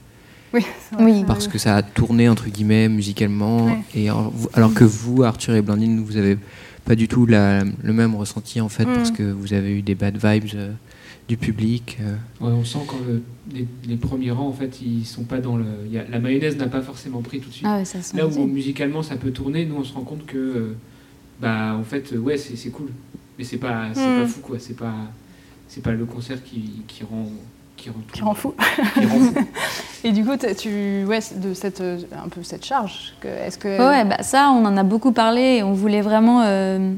[0.54, 0.64] Oui.
[0.98, 1.24] Oui.
[1.26, 3.66] parce que ça a tourné entre guillemets musicalement.
[3.66, 3.78] Ouais.
[3.94, 6.38] Et alors, que vous, Arthur et Blandine, vous avez
[6.84, 8.94] pas du tout la- le même ressenti en fait Mm.
[8.94, 10.72] parce que vous avez eu des bad vibes euh,
[11.30, 12.14] du public euh.
[12.40, 13.22] Ouais, on sent quand le-
[13.54, 15.64] les, les premiers rangs, en fait, ils sont pas dans le.
[15.86, 17.66] il y a- la mayonnaise n'a pas forcément pris tout de suite.
[17.68, 20.26] Ah ouais, ça sent Là où musicalement ça peut tourner, nous on se rend compte
[20.26, 20.76] que, euh,
[21.40, 22.88] bah en fait, euh, ouais, c'est c'est cool.
[23.38, 24.20] Mais c'est pas, c'est Mm.
[24.22, 24.56] pas fou quoi.
[24.58, 24.92] C'est pas,
[25.68, 27.26] c'est pas le concert qui, qui rend,
[27.76, 28.54] qui rend, tout- Qui rend fou.
[28.94, 29.34] qui rend fou.
[30.04, 33.68] Et du coup, t'as- tu, ouais, de cette, un peu cette charge, que- est-ce que
[33.68, 36.42] Ouais, bah ça, on en a beaucoup parlé et on voulait vraiment.
[36.44, 36.92] euh,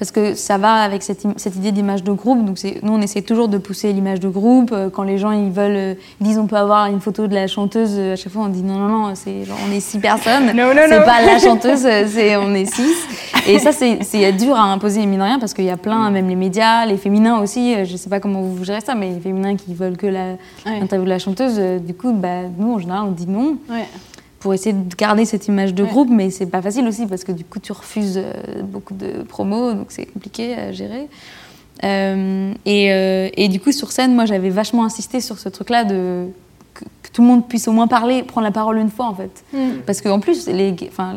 [0.00, 2.42] parce que ça va avec cette, cette idée d'image de groupe.
[2.42, 4.70] Donc, nous, on essaie toujours de pousser l'image de groupe.
[4.72, 7.34] Euh, Quand les gens ils veulent, euh, ils disent on peut avoir une photo de
[7.34, 9.98] la chanteuse, euh, à chaque fois on dit non, non, non, genre, on est six
[9.98, 10.52] personnes.
[10.56, 12.96] Non, non, c'est pas la chanteuse, c'est, on est six.
[13.46, 16.28] Et ça, c'est, dur à imposer, mine de rien, parce qu'il y a plein, même
[16.28, 17.84] les médias, les féminins aussi.
[17.84, 20.38] Je sais pas comment vous gérez ça, mais les féminins qui veulent que Ouais.
[20.66, 23.86] l'interview de la chanteuse, du coup, bah, nous, en général, on dit non Ouais.
[24.40, 25.88] Pour essayer de garder cette image de Ouais.
[25.88, 29.22] groupe, mais c'est pas facile aussi parce que du coup tu refuses euh, beaucoup de
[29.22, 31.08] promos, donc c'est compliqué à gérer.
[31.84, 35.84] Euh, et, euh, et du coup sur scène, moi j'avais vachement insisté sur ce truc-là
[35.84, 36.26] de
[36.74, 39.14] que, que tout le monde puisse au moins parler, prendre la parole une fois en
[39.14, 39.44] fait.
[39.52, 39.80] Mm.
[39.86, 41.16] Parce qu'en plus les, enfin,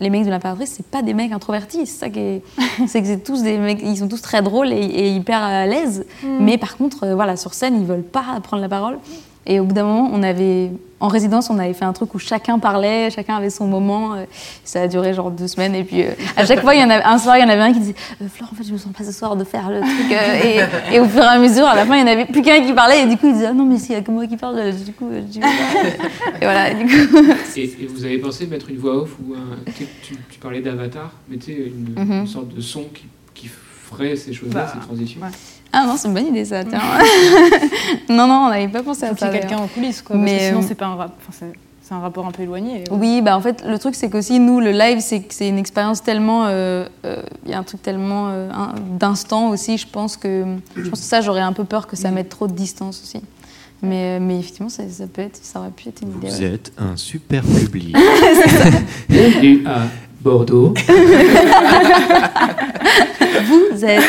[0.00, 2.42] les mecs de l'impératrice, c'est pas des mecs introvertis, c'est ça qui est,
[2.86, 5.66] c'est que c'est tous des mecs, ils sont tous très drôles et, et hyper à
[5.66, 6.06] l'aise,
[6.40, 8.98] mais par contre voilà sur scène ils veulent pas prendre la parole.
[9.44, 10.70] Et au bout d'un moment, on avait,
[11.00, 14.14] en résidence, on avait fait un truc où chacun parlait, chacun avait son moment.
[14.14, 14.24] euh,
[14.64, 15.74] Ça a duré genre deux semaines.
[15.74, 17.48] Et puis, euh, à chaque fois, il y en avait, un soir, il y en
[17.48, 19.42] avait un qui disait euh, Flore, en fait, je me sens pas ce soir de
[19.42, 20.12] faire le truc.
[20.12, 22.24] euh, et, et au fur et à mesure, à la fin, il y en avait
[22.26, 23.02] plus qu'un qui parlait.
[23.02, 24.72] Et du coup, il disait Ah non, mais s'il y a que moi qui parle,
[24.72, 26.36] du coup, je vais pas.
[26.40, 27.18] Et voilà, et du coup.
[27.56, 29.58] Et, et vous avez pensé mettre une voix off ou un,
[30.02, 32.20] tu, parlais d'avatar, mais tu sais, une, Mhm.
[32.20, 35.20] une sorte de son qui, qui ferait ces choses-là, Bah, ces transitions?
[35.20, 35.28] ouais.
[35.72, 36.80] Ah non, c'est une bonne idée, ça, tiens.
[38.08, 39.28] non, non, on n'avait pas pensé à Faut ça.
[39.28, 40.16] quelqu'un en coulisses, quoi.
[40.16, 41.12] Parce Mais, que sinon, euh, c'est pas un rap.
[41.20, 41.52] Enfin, c'est-
[41.84, 42.84] c'est un rapport un peu éloigné.
[42.92, 46.00] Oui, bah en fait, le truc, c'est qu'aussi, nous, le live, c'est c'est une expérience
[46.02, 46.46] tellement.
[46.46, 50.44] euh, euh, Il y a un truc tellement euh, un- d'instant aussi, je pense que.
[50.76, 53.20] Je pense que ça, j'aurais un peu peur que ça mette trop de distance aussi.
[53.82, 56.28] Mais, euh, mais effectivement, ça, ça peut être, ça aurait pu être une idée.
[56.28, 56.54] Vous ouais.
[56.54, 57.96] êtes un super public.
[60.22, 60.72] Bordeaux.
[63.46, 64.02] Vous êtes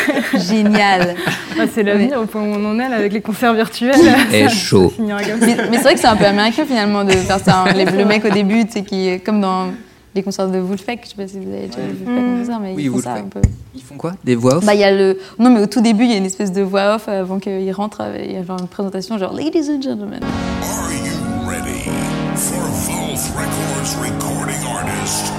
[0.47, 1.16] génial.
[1.59, 3.95] Ah, c'est l'avenir au point où on en est là, avec les concerts virtuels.
[4.32, 4.93] est Ça- chaud.
[4.95, 5.03] ça.
[5.41, 7.64] Mais, mais c'est vrai que c'est un peu américain finalement de faire ça.
[7.68, 7.74] hein.
[7.76, 9.68] Les- le mec au début, sais, qui comme dans
[10.16, 12.74] les concerts de Wolfpack, je sais pas si vous avez déjà vu Wolfpack concert, mais
[12.76, 13.41] Oui, ils font ça un peu.
[13.74, 14.11] Ils font quoi?
[14.24, 14.66] Des voix off?
[14.66, 15.18] Bah, il y a le...
[15.39, 17.72] Non, mais au tout début, il y a une espèce de voix off avant qu'il
[17.72, 18.01] rentre.
[18.01, 20.20] euh, Il y a genre une présentation genre Ladies and gentlemen.
[20.61, 21.89] Are you ready
[22.36, 25.32] for Wolf Records recording artist,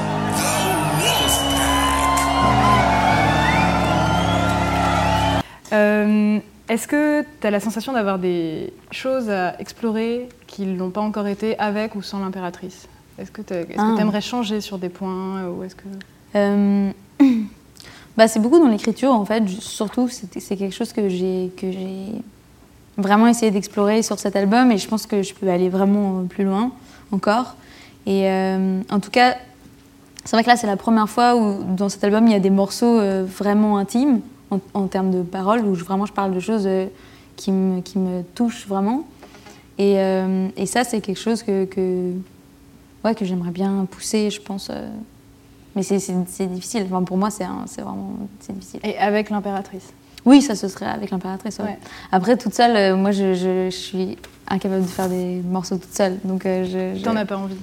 [5.74, 10.88] Euh, Est-ce que tu as la sensation d'avoir des choses à explorer qui ne l'ont
[10.88, 12.88] pas encore été avec ou sans l'impératrice?
[13.18, 13.94] Est-ce que tu Ah.
[14.00, 15.82] aimerais changer sur des points ou est-ce que...
[16.36, 16.90] Euh,
[18.16, 19.46] bah, c'est beaucoup dans l'écriture en fait.
[19.48, 22.12] Surtout, c'est quelque chose que j'ai que j'ai
[22.96, 26.22] vraiment essayé d'explorer sur cet album et je pense que je peux aller vraiment euh,
[26.22, 26.72] plus loin
[27.12, 27.56] encore.
[28.06, 29.36] Et euh, en tout cas,
[30.24, 32.40] c'est vrai que là, c'est la première fois où dans cet album, il y a
[32.40, 34.20] des morceaux euh, vraiment intimes
[34.74, 36.86] en, en termes de paroles, où je- vraiment je parle de choses euh,
[37.36, 39.04] qui, me, qui me touchent vraiment.
[39.78, 42.12] Et, euh, et ça, c'est quelque chose que, que,
[43.04, 44.68] ouais, que j'aimerais bien pousser, je pense.
[44.70, 44.88] euh,
[45.76, 45.98] mais c'est-
[46.46, 46.84] difficile.
[46.86, 47.44] Enfin, pour moi, c'est
[47.82, 48.14] vraiment
[48.48, 48.80] difficile.
[48.84, 49.92] Et avec l'impératrice?
[50.24, 51.58] Oui, ça ce serait avec l'impératrice.
[51.58, 51.64] ouais.
[51.64, 51.78] Ouais.
[52.12, 54.16] Après, toute seule, euh, moi, je, je- je suis
[54.48, 56.18] incapable de faire des morceaux toute seule.
[56.24, 57.56] Donc, je, je- T'en as pas envie?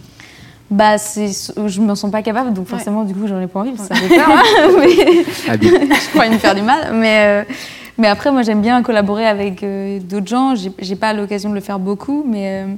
[0.72, 2.70] Bah, c'est- je me sens pas capable, donc Ouais.
[2.72, 4.30] forcément, du coup, j'en ai pas envie, parce que ça fait peur.
[4.30, 4.42] hein.
[4.80, 5.80] Mais- Habile.
[5.94, 6.94] je crois me faire du mal.
[6.94, 7.54] Mais, euh,
[7.98, 10.56] mais après, moi, j'aime bien collaborer avec euh, d'autres gens.
[10.56, 12.74] J'ai pas l'occasion de le faire beaucoup, mais, euh,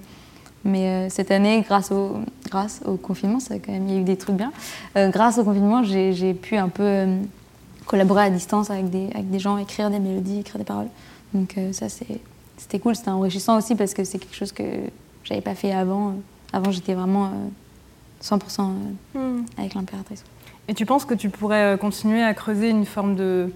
[0.65, 2.17] mais euh, cette année, grâce au,
[2.49, 4.51] grâce au confinement, ça a quand même il y a eu des trucs bien.
[4.97, 7.17] Euh, grâce au confinement, j'ai j'ai pu un peu euh,
[7.85, 10.87] collaborer à distance avec des, avec des gens, écrire des mélodies, écrire des paroles.
[11.35, 12.19] Donc euh, ça, c'est-
[12.57, 12.95] c'était cool.
[12.95, 14.63] C'était enrichissant aussi parce que c'est quelque chose que
[15.23, 16.13] j'avais pas fait avant.
[16.51, 17.29] Avant, j'étais vraiment euh,
[18.24, 18.71] 100%
[19.15, 20.24] euh, avec l'impératrice.
[20.67, 23.51] Et tu penses que tu pourrais euh, continuer à creuser une forme de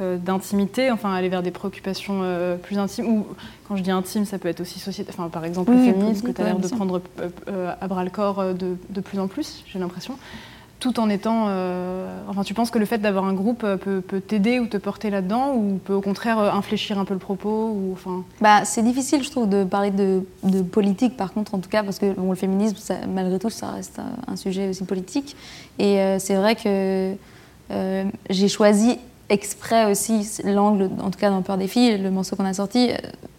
[0.00, 3.06] euh, d'intimité, enfin aller vers des préoccupations euh, plus intimes?
[3.06, 3.26] Ou
[3.66, 6.26] quand je dis intime, ça peut être aussi société, enfin par exemple Oui, le féminisme
[6.28, 7.02] que tu as l'air de prendre
[7.48, 10.16] euh, à bras le corps de, de plus en plus, j'ai l'impression.
[10.80, 14.00] Tout en étant, euh, enfin, tu penses que le fait d'avoir un groupe euh, peut,
[14.00, 17.20] peut t'aider ou te porter là-dedans, ou peut au contraire euh, infléchir un peu le
[17.20, 18.24] propos, ou enfin?
[18.40, 21.82] Bah, c'est difficile, je trouve, de parler de, de politique, par contre, en tout cas,
[21.82, 25.36] parce que bon, le féminisme, ça- malgré tout, ça reste un, un sujet aussi politique.
[25.78, 27.12] Et euh, c'est vrai que
[27.70, 32.36] euh, j'ai choisi exprès aussi l'angle, en tout cas dans Peur des filles, le morceau
[32.36, 32.88] qu'on a sorti,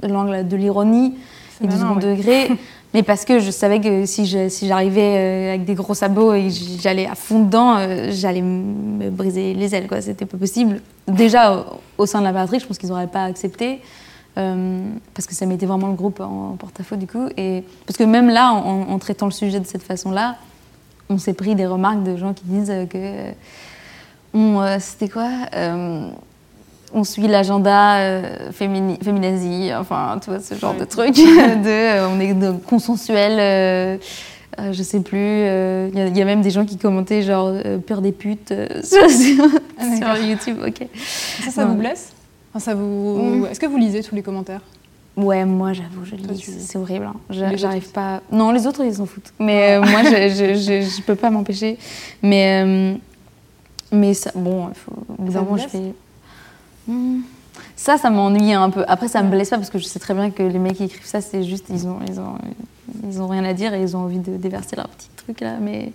[0.03, 1.15] l'angle de l'ironie
[1.63, 2.01] et du second ouais.
[2.15, 2.51] degré.
[2.93, 6.33] Mais parce que je savais que si je- si j'arrivais euh, avec des gros sabots
[6.33, 9.87] et j'allais à fond dedans, euh, j'allais me briser les ailes.
[9.87, 10.01] quoi.
[10.01, 10.81] C'était pas possible.
[11.07, 11.65] Déjà,
[11.97, 13.79] au, sein de la patrie, je pense qu'ils n'auraient pas accepté.
[14.37, 14.81] Euh,
[15.13, 17.27] parce que ça mettait vraiment le groupe en, porte-à-faux du coup.
[17.37, 20.37] Et, parce que même là, en, traitant le sujet de cette façon-là,
[21.09, 23.31] on s'est pris des remarques de gens qui disent que
[24.33, 25.29] on, c'était quoi
[26.93, 31.15] on suit l'agenda euh, fémini- féminazi, enfin, tu vois, ce genre de truc.
[31.15, 33.97] de, euh, on est de consensuel, euh,
[34.59, 35.17] euh, je sais plus.
[35.19, 38.01] euh, Il y, a- il y a même des gens qui commentaient genre euh, peur
[38.01, 39.47] des putes sur, sur
[39.79, 40.17] d'accord.
[40.23, 40.57] YouTube.
[40.65, 40.87] Ok.
[41.43, 41.71] Ça, ça Non.
[41.73, 42.13] vous blesse?
[42.53, 43.45] Enfin, ça vous...
[43.49, 44.61] Est-ce que vous lisez tous les commentaires?
[45.17, 47.05] Ouais, moi j'avoue, je lis, c'est horrible.
[47.05, 47.15] hein.
[47.55, 48.21] J'arrive pas.
[48.31, 49.33] Non, les autres ils s'en foutent.
[49.39, 51.77] Mais moi je, je, je, je peux pas m'empêcher.
[52.23, 52.95] Mais,
[53.91, 55.31] mais ça, bon, il faut.
[55.31, 55.93] Ça moment, je fais.
[57.75, 58.83] Ça, ça m'ennuie un peu.
[58.87, 60.83] Après, ça me blesse pas parce que je sais très bien que les mecs qui
[60.83, 62.35] écrivent ça, c'est juste, ils ont, ils, ont,
[63.09, 65.55] ils ont rien à dire et ils ont envie de déverser leur petit truc là.
[65.61, 65.91] Mais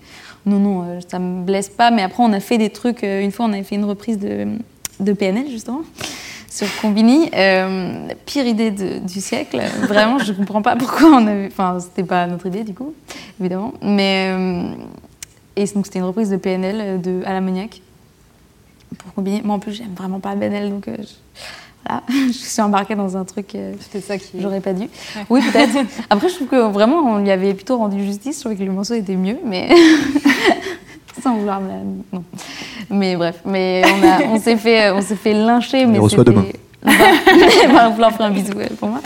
[0.47, 1.91] non, non, euh, ça me blesse pas.
[1.91, 3.05] Mais après, on a fait des trucs.
[3.05, 4.47] euh, Une fois, on avait fait une reprise de,
[5.01, 5.82] de PNL justement
[6.51, 7.30] sur Combini.
[7.34, 9.61] Euh, pire idée de- du siècle.
[9.82, 11.47] Vraiment, je comprends pas pourquoi on avait.
[11.49, 12.95] Enfin, c'était pas notre idée du coup,
[13.41, 13.74] évidemment.
[13.82, 14.70] Mais euh,
[15.57, 17.80] et donc c'était une reprise de PNL de à l'ammoniac
[18.99, 19.43] pour Combini.
[19.45, 21.09] Moi en plus, j'aime vraiment pas PNL, donc euh, je,
[21.87, 23.55] voilà, je suis embarquée dans un truc.
[23.55, 24.41] euh, C'était ça qui...
[24.41, 24.82] J'aurais pas dû.
[24.84, 25.24] Ouais.
[25.30, 25.76] Oui, peut-être.
[26.11, 28.37] Après, je trouve que vraiment, on lui avait plutôt rendu justice.
[28.37, 29.68] Je trouvais que le morceau était mieux, mais.
[31.22, 31.74] Sans vouloir me la...
[32.12, 32.24] Non.
[32.91, 35.87] Mais bref, mais on, a- on s'est fait, on s'est fait lyncher.
[35.87, 36.45] mais reçoit demain.
[36.84, 36.93] Bah,
[37.93, 39.01] on leur fera un bisou pour moi.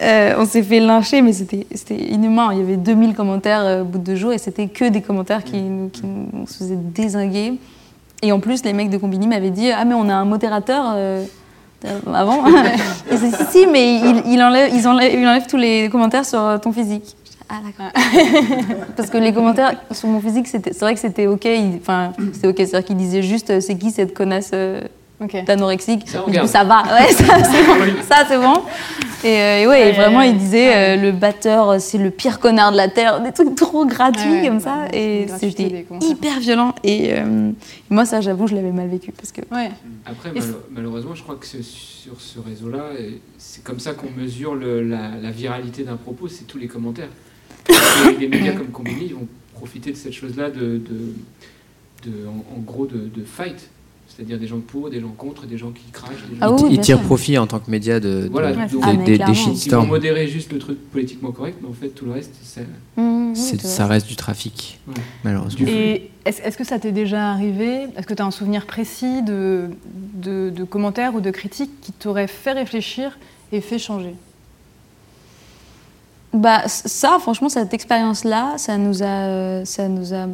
[0.00, 2.50] Euh, on s'est fait lyncher, mais c'était c'était inhumain.
[2.52, 5.02] Il y avait 2000 commentaires euh, au bout de deux jours et c'était que des
[5.02, 7.54] commentaires qui nous, qui nous faisaient désinguer.
[8.22, 10.94] Et en plus, les mecs de Combini m'avaient dit Ah, mais on a un modérateur.
[10.96, 11.24] euh,
[12.14, 12.46] avant.
[13.10, 16.24] Et c'est si, si, mais il, il enlève, ils enlèvent, il enlève tous les commentaires
[16.24, 17.16] sur euh, ton physique.
[17.48, 17.92] Ah, d'accord.
[18.96, 21.46] Parce que les commentaires sur mon physique, c'est vrai que c'était OK.
[21.80, 22.54] Enfin, c'était OK.
[22.58, 24.52] C'est-à-dire qu'ils disaient juste euh, C'est qui cette connasse
[25.20, 25.44] euh, Ok.
[25.44, 26.82] d'anorexique Du coup, ça va.
[26.82, 28.02] Ouais, ça, c'est bon.
[28.08, 28.62] Ça, c'est bon.
[29.24, 32.40] Et, euh, et ouais, et vraiment, il disait euh, Le batteur, euh, c'est le pire
[32.40, 33.20] connard de la Terre.
[33.22, 34.76] Des trucs trop gratuits comme bah, ça.
[34.92, 36.74] c'est et c'était hyper violent.
[36.82, 37.52] Et euh,
[37.88, 39.12] moi, ça, j'avoue, je l'avais mal vécu.
[39.12, 39.70] Parce que Ouais.
[40.06, 40.40] Après, Et
[40.70, 45.10] malheureusement, je crois que sur ce réseau-là, et c'est comme ça qu'on mesure le- la,
[45.22, 47.08] la viralité d'un propos, c'est tous les commentaires.
[47.68, 51.14] Et les médias comme Combini ils vont profiter de cette chose-là, de, de,
[52.06, 53.68] de- en, en gros, de, de fight.
[54.14, 56.10] C'est-à-dire des gens pour, des gens contre, des gens qui crachent.
[56.30, 58.52] Des gens Ah Ils oui, ils tirent profit en tant que média de, de- Voilà,
[58.52, 59.88] donc, Ah, des, des- des shitstorms.
[59.88, 62.60] modérer juste le truc politiquement correct, mais en fait, tout le reste, ça,
[62.96, 63.58] Mmh, vois.
[63.58, 64.94] Ça reste du trafic, Ouais.
[65.24, 65.66] malheureusement.
[65.66, 69.70] Et est-ce que ça t'est déjà arrivé Est-ce que tu as un souvenir précis de,
[70.14, 73.18] de, de commentaires ou de critiques qui t'auraient fait réfléchir
[73.50, 74.14] et fait changer?
[76.34, 80.26] Bah, ça, franchement, cette expérience-là, ça nous a, euh, ça nous a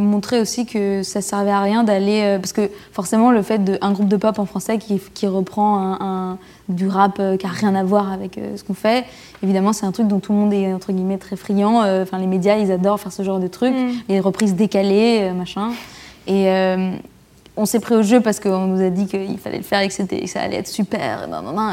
[0.00, 3.92] montré aussi que ça servait à rien d'aller, euh, parce que forcément, le fait d'un
[3.92, 5.98] groupe de pop en français qui, qui reprend un,
[6.32, 6.38] un-
[6.68, 9.04] du rap euh, qui a rien à voir avec euh, ce qu'on fait,
[9.42, 11.82] évidemment, c'est un truc dont tout le monde est entre guillemets très friand.
[12.02, 13.74] Enfin, les médias, ils adorent faire ce genre de trucs,
[14.08, 15.70] les reprises décalées, machin.
[16.26, 16.48] Et
[17.56, 19.88] on s'est pris au jeu parce qu'on nous a dit qu'il fallait le faire et
[19.88, 21.28] que, que ça allait être super.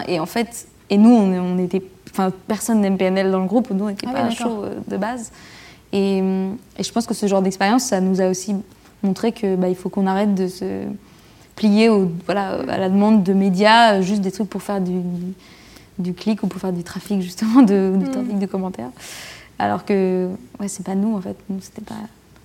[0.07, 3.69] Et en fait, et nous, on, on était, enfin, personne n'aime PNL dans le groupe,
[3.71, 5.32] nous, on n'était Ah pas oui, chaud de base.
[5.94, 8.56] Et, et je pense que ce genre d'expérience, ça nous a aussi
[9.04, 10.84] montré que bah, il faut qu'on arrête de se
[11.56, 15.02] plier au, voilà, à la demande de médias, euh, juste des trucs pour faire du,
[15.98, 18.00] du clic ou pour faire du trafic justement, de, Mm.
[18.04, 18.92] du trafic de commentaires.
[19.60, 20.30] Alors que
[20.60, 21.96] ouais, c'est pas nous en fait, nous c'était pas.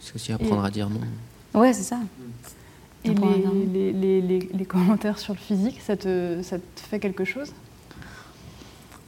[0.00, 1.60] C'est aussi apprendre à dire non.
[1.60, 1.98] Ouais, c'est ça.
[3.04, 7.52] Et les- les commentaires sur le physique, ça te, ça te fait quelque chose?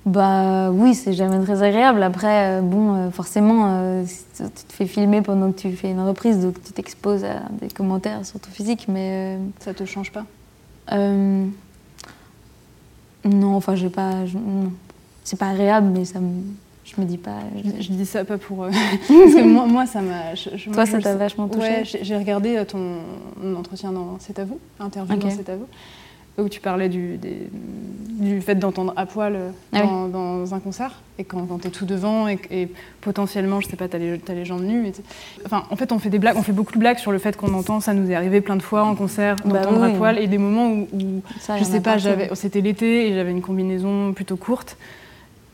[0.06, 2.02] Bah oui, c'est jamais très agréable.
[2.02, 4.04] Après, euh, bon, euh, forcément, euh,
[4.36, 7.68] tu te fais filmer pendant que tu fais une reprise, donc tu t'exposes à des
[7.68, 10.26] commentaires sur ton physique, mais Ça te change pas?
[10.92, 11.46] Euh,
[13.24, 14.10] non, enfin, j'ai pas,
[15.24, 16.42] c'est pas agréable, mais ça me,
[16.84, 17.38] je me dis pas.
[17.64, 18.64] je, je dis ça pas pour.
[18.64, 18.70] euh,
[19.08, 20.34] parce que moi, moi, ça m'a.
[20.34, 21.60] je- Toi, ça t'a vachement touché.
[21.78, 22.98] Ouais, j'ai regardé ton
[23.56, 25.20] entretien dans C'est à vous, interview Ok.
[25.22, 25.66] dans C'est à vous,
[26.38, 27.48] où tu parlais du, des-
[28.20, 30.12] du fait d'entendre à poil euh, Ah oui.
[30.12, 32.68] dans, un concert, et quand, quand tu es tout devant, et, et
[33.00, 34.86] potentiellement, je sais pas, tu as, les jambes nues.
[34.88, 34.92] et
[35.46, 37.36] enfin, en fait, on fait, des blagues, on fait beaucoup de blagues sur le fait
[37.36, 39.92] qu'on entend, ça nous est arrivé plein de fois en concert, Bah d'entendre oui.
[39.94, 43.14] à poil, et des moments où, où Ça, je sais pas, j'avais, c'était l'été et
[43.14, 44.76] j'avais une combinaison plutôt courte.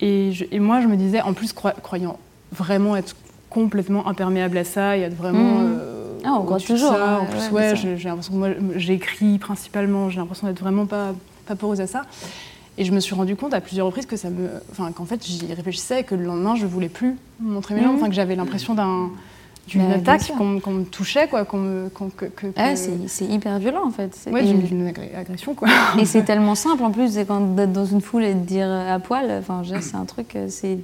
[0.01, 2.19] Et, je- et moi, je me disais, en plus, croyant
[2.53, 3.15] vraiment être
[3.51, 5.59] complètement imperméable à ça et être vraiment.
[5.61, 5.77] Mhm.
[5.79, 10.11] euh, Ah, on croit toujours, hein, en plus, ouais, j'ai, l'impression que moi, j'écris principalement,
[10.11, 11.15] j'ai l'impression d'être vraiment pas,
[11.47, 12.03] pas poreuse à ça.
[12.79, 15.25] Et je me suis rendu compte à plusieurs reprises que ça me, enfin, qu'en fait,
[15.27, 17.99] j'y réfléchissais et que le lendemain, je voulais plus montrer mes jambes, Mhm.
[17.99, 19.09] enfin, que j'avais l'impression d'un
[19.69, 23.57] d'une Bah, attaque, qu'on me- touchait, quoi, qu'on me, que, que- Ah, c'est c'est hyper
[23.61, 24.17] violent en fait.
[24.33, 25.69] Ouais, et- agré- agression, quoi.
[25.99, 28.69] Et c'est tellement simple en plus, c'est quand d'être dans une foule et de dire
[28.69, 30.79] à poil, enfin, c'est un truc, euh, c'est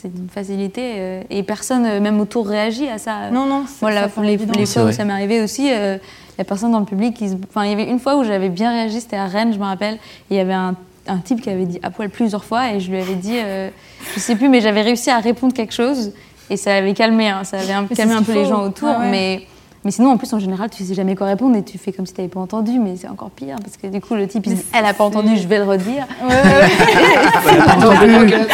[0.00, 3.30] c'est d'une facilité euh, et personne, euh, même autour, réagit à ça.
[3.32, 5.98] Non, non, c'est la- ça paraît les, les fois où ça m'est arrivé aussi, euh,
[6.34, 7.34] il y a personne dans le public qui se...
[7.48, 9.64] Enfin, il y avait une fois où j'avais bien réagi, c'était à Rennes, je me
[9.64, 9.98] rappelle, et
[10.30, 10.74] il y avait un,
[11.08, 13.70] un type qui avait dit à poil plusieurs fois et je lui avais dit, euh,
[14.14, 16.12] je sais plus, mais j'avais réussi à répondre quelque chose
[16.50, 19.10] et ça avait calmé, hein, ça avait un- calmé un peu les gens autour, ouais.
[19.10, 19.46] mais...
[19.84, 22.04] Mais sinon, en plus, en général, tu sais jamais quoi répondre et tu fais comme
[22.04, 24.46] si tu n'avais pas entendu, mais c'est encore pire parce que du coup, le type,
[24.46, 26.04] il se dit, elle a pas entendu, je vais le redire.
[26.22, 26.34] Ouais, ouais,
[28.32, 28.46] ouais.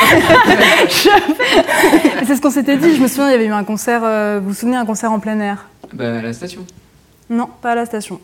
[2.27, 2.95] c'est ce qu'on s'était dit.
[2.97, 4.03] Je me souviens, il y avait eu un concert.
[4.05, 5.67] euh, vous vous souvenez, un concert en plein air?
[5.93, 6.61] Bah, à la station.
[7.31, 8.21] Non, pas à la station.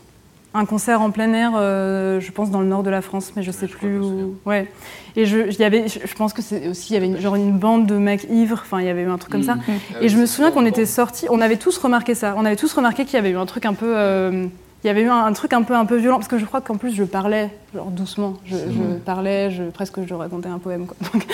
[0.53, 3.41] Un concert en plein air, euh, je pense dans le nord de la France, mais
[3.43, 4.35] je sais plus je où.
[4.45, 4.69] Ouais.
[5.15, 7.19] Et je, il y avait, je, je pense que c'est aussi, il y avait une,
[7.21, 8.59] genre une bande de mecs ivres.
[8.61, 9.55] Enfin, il y avait eu un truc comme ça.
[9.55, 9.61] Mm.
[10.01, 12.33] Et je me souviens qu'on était sortis, on avait tous remarqué ça.
[12.37, 14.45] On avait tous remarqué qu'il y avait eu un truc un peu, euh,
[14.83, 16.43] il y avait eu un, un truc un peu un peu violent parce que je
[16.45, 18.33] crois qu'en plus je parlais genre doucement.
[18.45, 20.97] Je, je parlais, je presque je racontais un poème quoi.
[21.13, 21.25] Donc,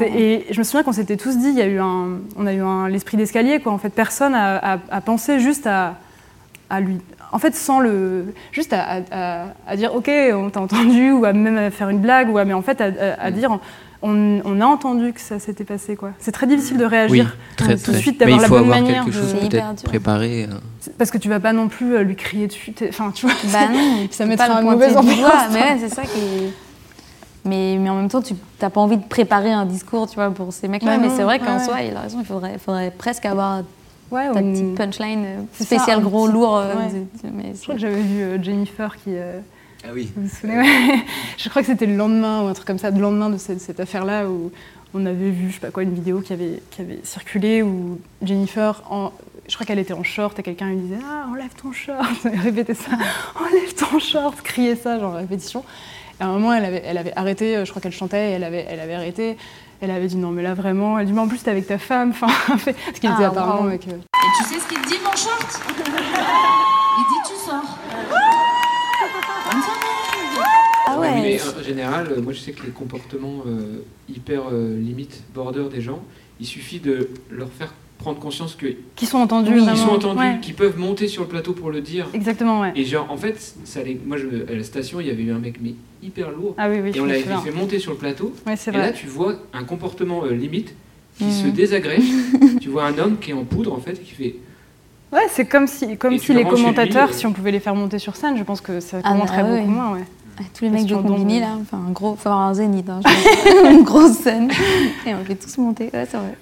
[0.00, 2.46] c'est- et je me souviens qu'on s'était tous dit, il y a eu un, on
[2.46, 3.70] a eu un l'esprit d'escalier quoi.
[3.72, 5.94] En fait, personne a, a- a pensé juste à
[6.68, 6.98] à lui.
[7.36, 8.32] En fait, sans le.
[8.50, 11.90] Juste à, à- à- à dire, OK, on t'a entendu, ou à même à faire
[11.90, 13.58] une blague, ou à, mais en fait, à, à- à dire,
[14.00, 16.12] on, on a entendu que ça s'était passé, quoi.
[16.18, 17.36] C'est très difficile de Oui, réagir.
[17.58, 19.34] très tout de suite, Mais d'avoir il la faut bonne avoir manière quelque de- chose
[19.42, 20.44] hyper peut-être préparé.
[20.50, 20.54] euh.
[20.96, 22.72] Parce que tu vas pas non plus euh, lui crier dessus.
[22.88, 23.34] Enfin, tu vois.
[23.52, 26.52] Bah non, Ça le un mauvais Mais ouais, c'est ça qui.
[27.44, 30.30] Mais, mais en même temps, tu n'as pas envie de préparer un discours, tu vois,
[30.30, 30.96] pour ces mecs-là.
[30.96, 31.64] Bah mais c'est vrai qu'en ouais.
[31.64, 33.62] soi, il a raison, il faudrait, il faudrait presque avoir
[34.10, 36.56] Ouais, ta ou une- petite punchline euh, spéciale gros, petit- lourd.
[36.58, 36.88] euh, ouais.
[36.92, 39.10] de- de- mais Je crois que j'avais vu euh, Jennifer qui.
[39.14, 39.40] euh,
[39.84, 40.10] Ah oui.
[40.16, 40.98] Vous vous souvenez ouais.
[41.38, 43.60] Je crois que c'était le lendemain ou un truc comme ça, le lendemain de cette,
[43.60, 44.50] cette affaire-là où
[44.94, 47.98] on avait vu, je sais pas quoi, une vidéo qui avait, qui avait circulé où
[48.22, 49.12] Jennifer, en,
[49.48, 52.38] je crois qu'elle était en short et quelqu'un lui disait Ah, enlève ton short Elle
[52.40, 52.92] répétait ça
[53.40, 55.64] Enlève ton short Criait ça, genre répétition.
[56.20, 58.32] Et à un moment, elle avait, elle avait arrêté, euh, je crois qu'elle chantait, et
[58.32, 59.36] elle avait, elle avait arrêté.
[59.82, 61.76] Elle avait dit non, mais là vraiment, elle dit mais en plus t'es avec ta
[61.78, 63.86] femme, enfin, parce qu'il était Ah, apparemment avec.
[63.88, 65.60] euh, Et tu sais ce qu'il dit, mon short?
[65.68, 67.78] Il dit tu sors.
[70.88, 71.20] Ah Oui, ouais.
[71.20, 75.68] mais en général, euh, moi je sais que les comportements euh, hyper euh, limite, border
[75.70, 76.00] des gens,
[76.40, 80.18] il suffit de leur faire prendre conscience qu'ils qui sont entendus Oui, ils sont entendus,
[80.20, 82.06] Ouais, qu'ils peuvent monter sur le plateau pour le dire.
[82.14, 82.72] Exactement, ouais.
[82.76, 85.32] Et genre, en fait, ça allait- moi je, à la station, il y avait eu
[85.32, 86.54] un mec mais hyper lourd.
[86.58, 88.32] Ah oui, oui, et on l'avait fait monter sur le plateau.
[88.46, 88.92] Ouais, c'est Et là, vrai.
[88.92, 90.74] tu vois un comportement euh, limite
[91.18, 91.30] qui Mhm.
[91.32, 92.04] se désagrège.
[92.60, 94.36] tu vois un homme qui est en poudre en fait, qui fait
[95.12, 97.60] Ouais, c'est comme si, comme Et si les lui, commentateurs, euh, si on pouvait les
[97.60, 99.60] faire monter sur scène, je pense que ça Ah, commenterait bah, ouais.
[99.60, 100.04] beaucoup moins, ouais.
[100.38, 100.94] Ouais, tous les mecs de.
[100.96, 103.72] Combini, là, enfin, un gros, faut avoir un zénith, hein, je pense.
[103.72, 104.50] une grosse scène.
[105.06, 106.34] Et on fait tous monter, ouais, c'est vrai.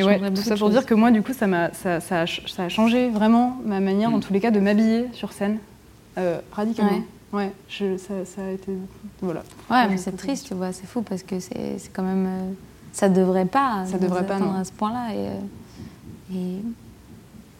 [0.00, 2.22] Ça Mais ouais, tout ça pour dire que moi, du coup, ça, m'a, ça, ça,
[2.22, 4.20] a, ça a changé vraiment ma manière, en Mm.
[4.20, 5.58] tous les cas, de m'habiller sur scène,
[6.18, 7.02] euh, radicalement.
[7.32, 8.72] Ouais, je- ça, ça a été.
[9.20, 9.42] Voilà.
[9.70, 12.26] Ouais, mais c'est triste, tu vois, c'est fou parce que c'est quand même.
[12.26, 12.50] euh,
[12.92, 13.84] ça devrait pas.
[13.86, 14.54] Ça devrait pas, non.
[14.54, 15.08] à ce point-là.
[15.14, 16.62] Et, euh, et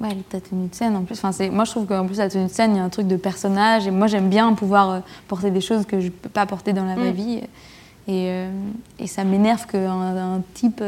[0.01, 1.19] ouais, ta tenue de scène en plus.
[1.25, 3.09] Enfin, moi, je trouve qu'en plus, la tenue de scène, il y a un truc
[3.09, 3.87] de personnage.
[3.89, 6.85] Et moi, j'aime bien pouvoir euh, porter des choses que je peux pas porter dans
[6.85, 7.17] la vraie Mm.
[7.17, 7.41] vie.
[8.07, 8.51] Et, euh,
[9.01, 10.81] et ça m'énerve qu'un un type.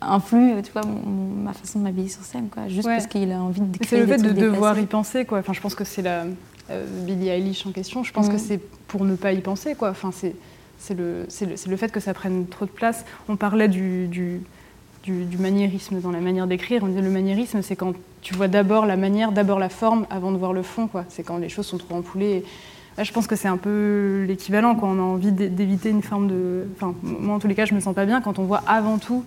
[0.00, 2.94] Influe, tu vois, mon- mon- ma façon de m'habiller sur scène, quoi, juste Ouais.
[2.94, 5.38] parce qu'il a envie de C'est le fait de devoir y penser, quoi.
[5.38, 6.24] Enfin, je pense que c'est la
[6.70, 8.02] euh, Billie Eilish en question.
[8.02, 8.32] Je pense Mm.
[8.32, 9.90] que c'est pour ne pas y penser, quoi.
[9.90, 10.34] Enfin, c'est
[10.78, 13.04] c'est le, c'est le, c'est le fait que ça prenne trop de place.
[13.30, 14.42] On parlait du, du,
[15.04, 16.82] du, du maniérisme dans la manière d'écrire.
[16.82, 20.32] On disait le maniérisme, c'est quand tu vois d'abord la manière, d'abord la forme, avant
[20.32, 21.04] de voir le fond, quoi.
[21.08, 22.44] C'est quand les choses sont trop empoulées.
[22.98, 26.02] Là, je pense que c'est un peu l'équivalent, quand on a envie d'é- d'éviter une
[26.02, 26.66] forme de.
[26.76, 28.98] Enfin, moi, en tous les cas, je me sens pas bien quand on voit avant
[28.98, 29.24] tout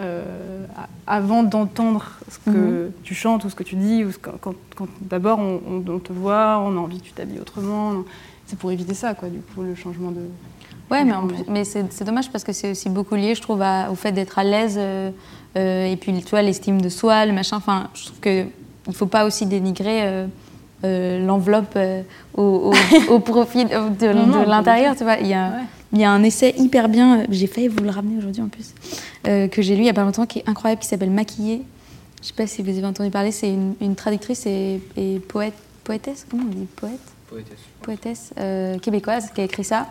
[0.00, 0.66] euh,
[1.06, 2.50] avant d'entendre ce que
[2.86, 2.92] Mhm.
[3.02, 5.90] tu chantes ou ce que tu dis, ou ce que- quand, quand d'abord on, on-
[5.90, 7.92] on te voit, on a envie que tu t'habilles autrement.
[8.46, 10.20] C'est pour éviter ça, quoi, du coup, le changement de.
[10.90, 13.34] Ouais, mais, en changement plus- de- mais c'est dommage parce que c'est aussi beaucoup lié,
[13.34, 15.10] je trouve, à- au fait d'être à l'aise euh,
[15.56, 17.56] euh, et puis, tu vois, l'estime de soi, le machin.
[17.56, 18.44] Enfin, je trouve que
[18.88, 20.26] il faut pas aussi dénigrer
[20.84, 21.76] l'enveloppe
[22.36, 22.72] au, au-
[23.14, 25.16] au profit de, l'intérieur, tu vois.
[25.18, 25.62] Il y a, Ouais.
[25.96, 28.48] Il y a un essai hyper bien, euh, j'ai failli vous le ramener aujourd'hui en
[28.48, 28.74] plus,
[29.26, 31.62] euh, que j'ai lu il y a pas longtemps, qui est incroyable, qui s'appelle Maquillée.
[32.22, 35.54] Je sais pas si vous avez entendu parler, c'est une, une traductrice et, et poète,
[35.84, 36.92] poétesse, comment on dit poète?
[37.28, 37.58] Poétesse.
[37.82, 39.86] poétesse euh, québécoise qui a écrit ça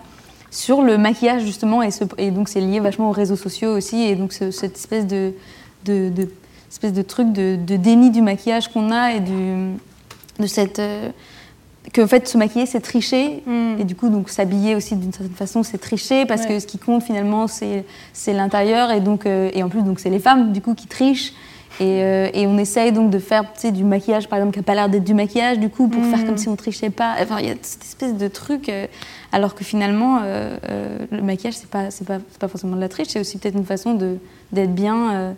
[0.51, 4.01] sur le maquillage justement et, ce- et donc c'est lié vachement aux réseaux sociaux aussi
[4.03, 5.33] et donc ce- cette espèce de,
[5.83, 6.29] de, de-
[6.71, 9.73] espèce de truc de, de déni du maquillage qu'on a et du,
[10.39, 11.09] de cette euh,
[11.93, 13.79] que en fait se maquiller c'est tricher Mm.
[13.79, 16.47] et du coup donc s'habiller aussi d'une certaine façon c'est tricher parce Ouais.
[16.55, 19.99] que ce qui compte finalement c'est c'est l'intérieur et donc euh, et en plus donc
[19.99, 21.33] c'est les femmes du coup qui trichent
[21.81, 24.59] Et, euh, et on essaye donc de faire tu sais, du maquillage, par exemple, qui
[24.59, 27.15] n'a pas l'air d'être du maquillage, du coup, pour faire comme si on trichait pas.
[27.21, 28.87] Enfin, il y a cette espèce de truc, euh,
[29.33, 30.21] alors que finalement,
[31.11, 33.65] le maquillage, c'est pas, c'est pas, pas forcément de la triche, c'est aussi peut-être une
[33.65, 34.19] façon de,
[34.53, 35.35] d'être bien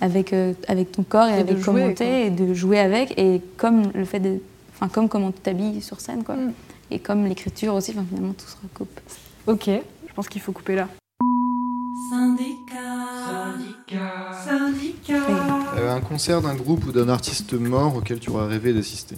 [0.00, 0.34] avec,
[0.68, 4.06] avec ton corps et, Et avec comment t'es, et de jouer avec, et comme le
[4.06, 4.40] fait de.
[4.74, 6.36] Enfin, comme comment tu t'habilles sur scène, quoi.
[6.36, 6.52] Mm.
[6.90, 9.00] Et comme l'écriture aussi, enfin, finalement, tout se recoupe.
[9.46, 10.88] Ok, je pense qu'il faut couper là.
[15.10, 19.16] Euh, un concert d'un groupe ou d'un artiste mort auquel tu aurais rêvé d'assister.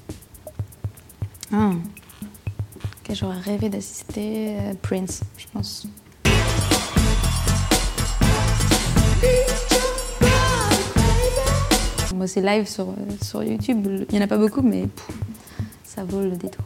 [1.52, 1.70] Ah.
[1.70, 5.86] Ok, j'aurais rêvé d'assister euh, Prince, je pense.
[12.14, 13.86] Moi, c'est live sur, euh, sur YouTube.
[14.08, 15.08] Il n'y en a pas beaucoup, mais pff,
[15.96, 16.64] ça vaut le détour.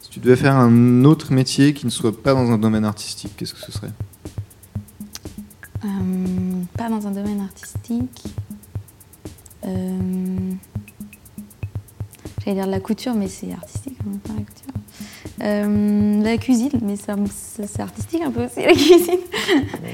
[0.00, 3.32] Si tu devais faire un autre métier qui ne soit pas dans un domaine artistique,
[3.36, 3.90] qu'est-ce que ce serait?
[5.84, 5.88] Euh,
[6.76, 8.22] pas dans un domaine artistique.
[9.64, 10.52] Euh,
[12.44, 14.72] J'allais dire la couture, mais c'est artistique même la couture.
[15.42, 19.18] Euh, la cuisine, mais c'est artistique un peu aussi, la cuisine.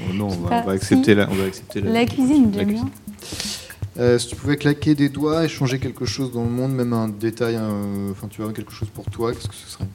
[0.09, 1.15] Oh, Non, on va, pas, on va accepter si.
[1.15, 2.89] la, on va accepter la, La cuisine, j'aime cuisine.
[3.99, 6.93] Euh, si tu pouvais claquer des doigts et changer quelque chose dans le monde, même
[6.93, 9.85] un détail, euh, enfin tu vois quelque chose pour toi, qu'est-ce que ce serait?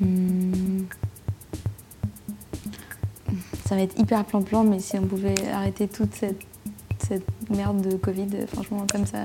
[0.00, 0.82] Hmm.
[3.66, 6.40] Ça va être hyper plan-plan, mais si on pouvait arrêter toute cette,
[7.08, 9.18] cette merde de Covid, franchement, comme ça,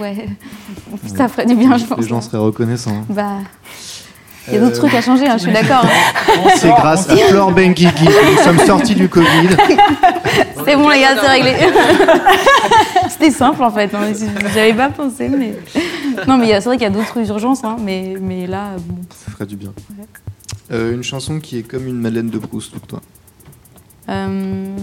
[0.00, 0.26] ouais,
[1.16, 1.98] ça ferait du bien, je pense.
[1.98, 2.90] Les gens seraient reconnaissants.
[2.96, 3.04] hein.
[3.08, 3.38] Bah,
[4.48, 5.84] il y a d'autres Euh, trucs à changer, hein, je suis d'accord.
[5.84, 6.48] hein.
[6.56, 9.26] C'est grâce à Flore Benguigui que nous sommes sortis du Covid.
[10.64, 11.54] C'est bon, les gars, c'est réglé.
[13.08, 14.12] C'était simple en fait, hein,
[14.54, 15.56] j'avais pas pensé, mais.
[16.26, 18.96] Non, mais c'est vrai qu'il y a d'autres urgences, hein, mais, mais là, bon.
[19.10, 19.72] Ça ferait du bien.
[20.72, 23.00] Euh, une chanson qui est comme une Madeleine de Proust pour toi.
[24.08, 24.76] Euh,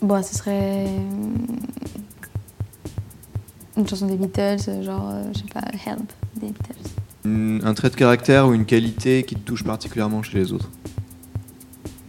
[0.00, 0.86] bon, ce serait.
[3.76, 6.90] Une chanson des Beatles, genre, euh, je sais pas, Help des Beatles.
[7.24, 10.70] Une- un trait de caractère ou une qualité qui te touche particulièrement chez les autres?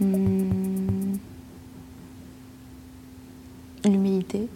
[0.01, 0.72] Hmm.
[3.86, 4.48] L'humilité.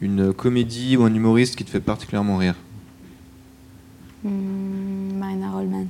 [0.00, 2.54] Une comédie ou un humoriste qui te fait particulièrement rire.
[4.22, 5.86] Hmm, Marina Rollman.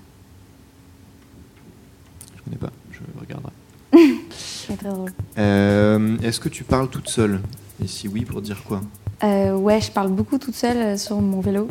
[2.36, 3.52] Je connais pas, je regarderai.
[4.30, 5.12] C'est très drôle.
[5.38, 7.40] Euh, Est-ce que tu parles toute seule?
[7.82, 8.80] Et si oui, pour dire quoi?
[9.24, 11.68] Euh, ouais, je parle beaucoup toute seule euh, sur mon vélo.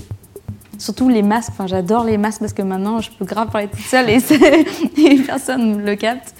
[0.77, 1.51] Surtout les masques.
[1.51, 4.17] Enfin, j'adore les masques parce que maintenant, je peux grave parler toute seule et,
[4.97, 6.35] et personne ne le capte.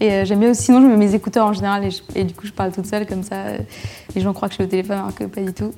[0.00, 0.62] Et euh, j'aime bien aussi.
[0.64, 2.86] Sinon, je mets mes écouteurs en général et, je- et du coup, je parle toute
[2.86, 3.34] seule comme ça.
[3.36, 3.58] euh,
[4.14, 5.72] les gens croient que je suis au téléphone alors que pas du tout.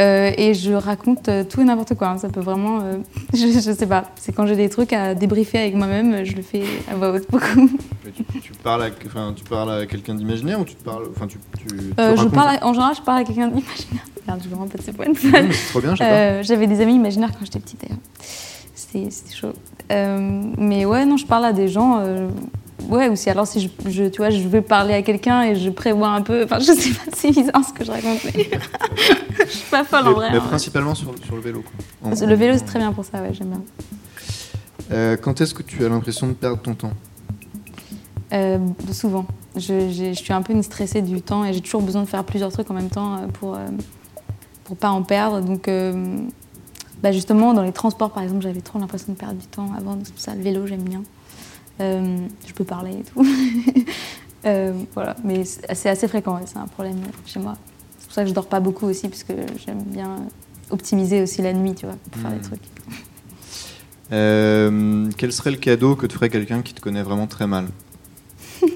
[0.00, 2.08] Euh, et je raconte tout et n'importe quoi.
[2.10, 2.18] hein.
[2.18, 2.80] Ça peut vraiment.
[2.82, 2.98] euh,
[3.34, 4.04] je, je sais pas.
[4.16, 7.28] C'est quand j'ai des trucs à débriefer avec moi-même, je le fais à voix haute
[7.30, 7.68] beaucoup.
[8.04, 11.04] Mais tu, tu parles à, enfin, tu parles à quelqu'un d'imaginaire ou tu te parles,
[11.14, 11.74] enfin, tu, tu, tu
[12.16, 14.04] je parle à- en général, je parle à quelqu'un d'imaginaire.
[14.28, 15.06] Merde, je me rends pas de ces points.
[15.20, 15.94] C'est trop bien,
[16.42, 17.98] J'avais des amis imaginaires quand j'étais petite d'ailleurs.
[18.74, 19.52] C'était chaud.
[20.58, 21.98] Mais ouais, non, je parle à des gens.
[22.88, 25.56] Ouais, ou si alors si je, je- tu vois, je veux parler à quelqu'un et
[25.56, 26.44] je prévois un peu.
[26.44, 28.24] Enfin, je sais pas, c'est bizarre ce que je raconte.
[28.24, 28.32] Mais
[29.46, 30.30] je suis pas folle en vrai.
[30.32, 30.44] mais hein.
[30.46, 31.62] principalement sur, sur le vélo.
[32.02, 32.10] Quoi.
[32.12, 33.62] En- Le vélo, c'est très bien pour ça, ouais, j'aime bien.
[34.92, 36.92] Euh, quand est-ce que tu as l'impression de perdre ton temps?
[38.32, 38.58] Euh,
[38.92, 39.26] souvent.
[39.56, 42.24] Je, je suis un peu une stressée du temps et j'ai toujours besoin de faire
[42.24, 43.56] plusieurs trucs en même temps euh, pour,
[44.64, 45.40] pour pas en perdre.
[45.40, 46.18] Donc, euh,
[47.02, 49.98] bah justement, dans les transports, par exemple, j'avais trop l'impression de perdre du temps avant.
[50.04, 51.02] C'est pour ça, le vélo, j'aime bien.
[51.80, 53.24] Euh, je peux parler et tout.
[54.44, 57.56] Euh, voilà, mais c'est assez fréquent, c'est un problème chez moi.
[57.98, 59.32] C'est pour ça que je dors pas beaucoup aussi, parce que
[59.66, 60.18] j'aime bien
[60.70, 62.34] optimiser aussi la nuit, tu vois, pour faire Hmm.
[62.36, 62.62] des trucs.
[64.12, 67.66] Euh, Quel serait le cadeau que te ferait quelqu'un qui te connaît vraiment très mal?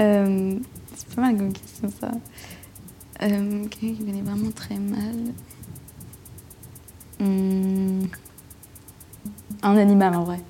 [0.00, 0.56] Euh,
[0.96, 2.10] c'est pas mal comme question ça.
[3.22, 5.14] Euh, Quelqu'un qui connaît vraiment très mal.
[7.20, 8.06] Hmm,
[9.62, 10.40] Un animal en vrai.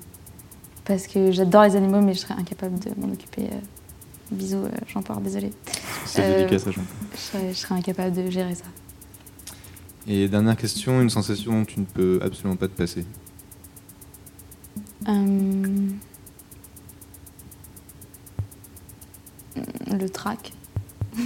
[0.85, 3.43] Parce que j'adore les animaux, mais je serais incapable de m'en occuper.
[3.43, 3.59] euh.
[4.31, 5.51] Bisous, euh, Jean-Paul, désolé.
[6.05, 6.81] C'est Euh, délicat ça, Jean.
[7.13, 8.65] Je serais, je serais incapable de gérer ça.
[10.07, 13.05] Et dernière question, une sensation dont tu ne peux absolument pas te passer.
[15.07, 15.89] Euh,
[19.91, 20.51] Le trac.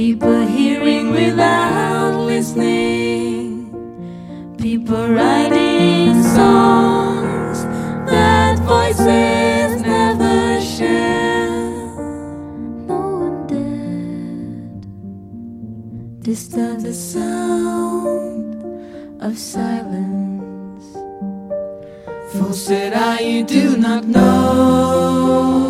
[0.00, 3.68] people hearing without listening,
[4.56, 7.64] people writing songs
[8.10, 11.68] that voices never share.
[12.88, 14.80] No one dared
[16.22, 18.54] disturb the sound
[19.22, 20.86] of silence.
[22.32, 25.69] Fool said I, you do not know.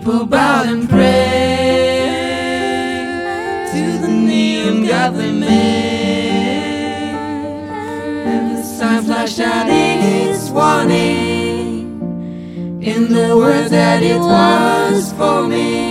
[0.00, 2.08] people bowed and prayed
[3.70, 5.50] to the neon god they made.
[8.24, 12.00] And the sign flashed out its warning
[12.80, 15.89] in the words that it was for me.